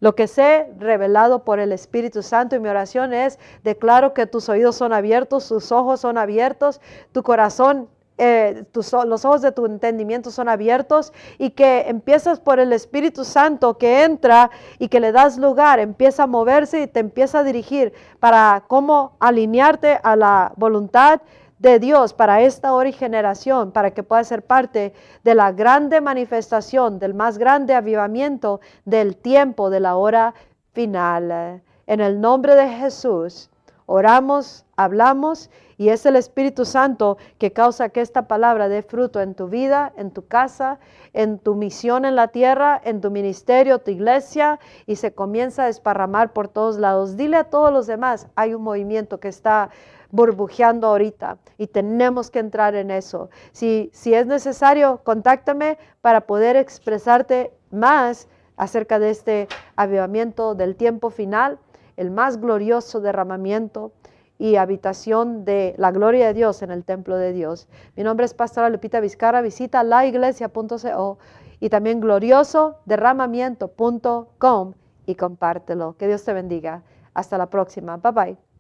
Lo 0.04 0.16
que 0.16 0.28
sé 0.28 0.68
revelado 0.80 1.46
por 1.46 1.60
el 1.62 1.72
Espíritu 1.72 2.24
Santo 2.24 2.58
y 2.58 2.60
mi 2.60 2.68
oración 2.68 3.14
es, 3.14 3.40
declaro 3.64 4.14
que 4.14 4.28
tus 4.28 4.50
oídos 4.50 4.76
son 4.76 4.92
abiertos, 4.92 5.48
tus 5.48 5.72
ojos 5.72 6.02
son 6.02 6.18
abiertos, 6.18 6.82
tu 7.14 7.24
corazón 7.24 7.88
eh, 8.18 8.66
los 8.74 8.94
ojos 9.26 9.42
de 9.42 9.54
tu 9.54 9.66
entendimiento 9.66 10.30
son 10.30 10.50
abiertos 10.50 11.14
y 11.38 11.52
que 11.52 11.88
empiezas 11.88 12.42
por 12.42 12.60
el 12.60 12.74
Espíritu 12.74 13.24
Santo 13.24 13.78
que 13.78 14.04
entra 14.04 14.52
y 14.78 14.90
que 14.90 15.00
le 15.00 15.14
das 15.14 15.38
lugar, 15.38 15.80
empieza 15.80 16.24
a 16.24 16.28
moverse 16.28 16.82
y 16.82 16.88
te 16.88 17.00
empieza 17.00 17.40
a 17.40 17.44
dirigir 17.46 17.94
para 18.20 18.66
cómo 18.68 19.16
alinearte 19.22 20.02
a 20.04 20.18
la 20.18 20.52
voluntad 20.58 21.22
de 21.64 21.80
Dios 21.80 22.14
para 22.14 22.42
esta 22.42 22.74
hora 22.74 22.90
y 22.90 22.92
generación, 22.92 23.72
para 23.72 23.92
que 23.92 24.04
puedas 24.04 24.28
ser 24.28 24.46
parte 24.46 24.94
de 25.24 25.34
la 25.34 25.54
grande 25.54 26.02
manifestación, 26.02 27.00
del 27.00 27.14
más 27.14 27.38
grande 27.38 27.74
avivamiento 27.74 28.60
del 28.84 29.16
tiempo, 29.16 29.70
de 29.70 29.80
la 29.80 29.96
hora 29.96 30.34
final. 30.74 31.64
En 31.88 32.02
el 32.02 32.20
nombre 32.20 32.56
de 32.56 32.68
Jesús, 32.68 33.50
oramos, 33.86 34.66
hablamos 34.76 35.50
y 35.78 35.88
es 35.88 36.06
el 36.06 36.18
Espíritu 36.18 36.66
Santo 36.66 37.18
que 37.38 37.54
causa 37.54 37.88
que 37.90 38.02
esta 38.02 38.28
palabra 38.28 38.68
dé 38.68 38.82
fruto 38.82 39.22
en 39.22 39.34
tu 39.34 39.48
vida, 39.48 39.94
en 39.96 40.12
tu 40.12 40.28
casa, 40.28 40.80
en 41.14 41.40
tu 41.40 41.56
misión 41.56 42.04
en 42.04 42.18
la 42.18 42.28
tierra, 42.28 42.80
en 42.84 43.00
tu 43.00 43.10
ministerio, 43.10 43.80
tu 43.80 43.92
iglesia, 43.92 44.60
y 44.86 44.98
se 44.98 45.14
comienza 45.14 45.64
a 45.64 45.68
desparramar 45.68 46.34
por 46.34 46.50
todos 46.50 46.78
lados. 46.78 47.16
Dile 47.16 47.38
a 47.38 47.46
todos 47.46 47.72
los 47.72 47.88
demás, 47.88 48.28
hay 48.36 48.54
un 48.54 48.64
movimiento 48.64 49.22
que 49.22 49.30
está 49.30 49.70
burbujeando 50.14 50.88
ahorita 50.88 51.38
y 51.58 51.68
tenemos 51.68 52.30
que 52.30 52.38
entrar 52.38 52.76
en 52.76 52.92
eso. 52.92 53.32
Si, 53.52 53.90
si 53.94 54.14
es 54.14 54.28
necesario, 54.28 55.02
contáctame 55.04 55.80
para 56.02 56.22
poder 56.22 56.56
expresarte 56.56 57.52
más 57.72 58.28
acerca 58.56 59.00
de 59.00 59.10
este 59.10 59.48
avivamiento 59.76 60.54
del 60.54 60.76
tiempo 60.76 61.10
final, 61.10 61.58
el 61.98 62.12
más 62.12 62.40
glorioso 62.40 63.02
derramamiento 63.02 63.92
y 64.38 64.58
habitación 64.58 65.46
de 65.46 65.74
la 65.78 65.90
gloria 65.92 66.28
de 66.28 66.36
Dios 66.36 66.62
en 66.62 66.70
el 66.70 66.84
templo 66.84 67.18
de 67.18 67.34
Dios. 67.34 67.68
Mi 67.96 68.04
nombre 68.04 68.28
es 68.28 68.36
Pastora 68.36 68.70
Lupita 68.70 69.00
Vizcarra. 69.00 69.42
Visita 69.42 69.84
laiglesia.co 69.84 71.18
y 71.60 71.70
también 71.70 72.00
gloriosoderramamiento.com 72.00 74.74
y 75.08 75.16
compártelo. 75.16 75.98
Que 75.98 76.06
Dios 76.06 76.24
te 76.24 76.34
bendiga. 76.34 76.84
Hasta 77.16 77.40
la 77.40 77.50
próxima. 77.50 77.98
Bye 77.98 78.12
bye. 78.12 78.53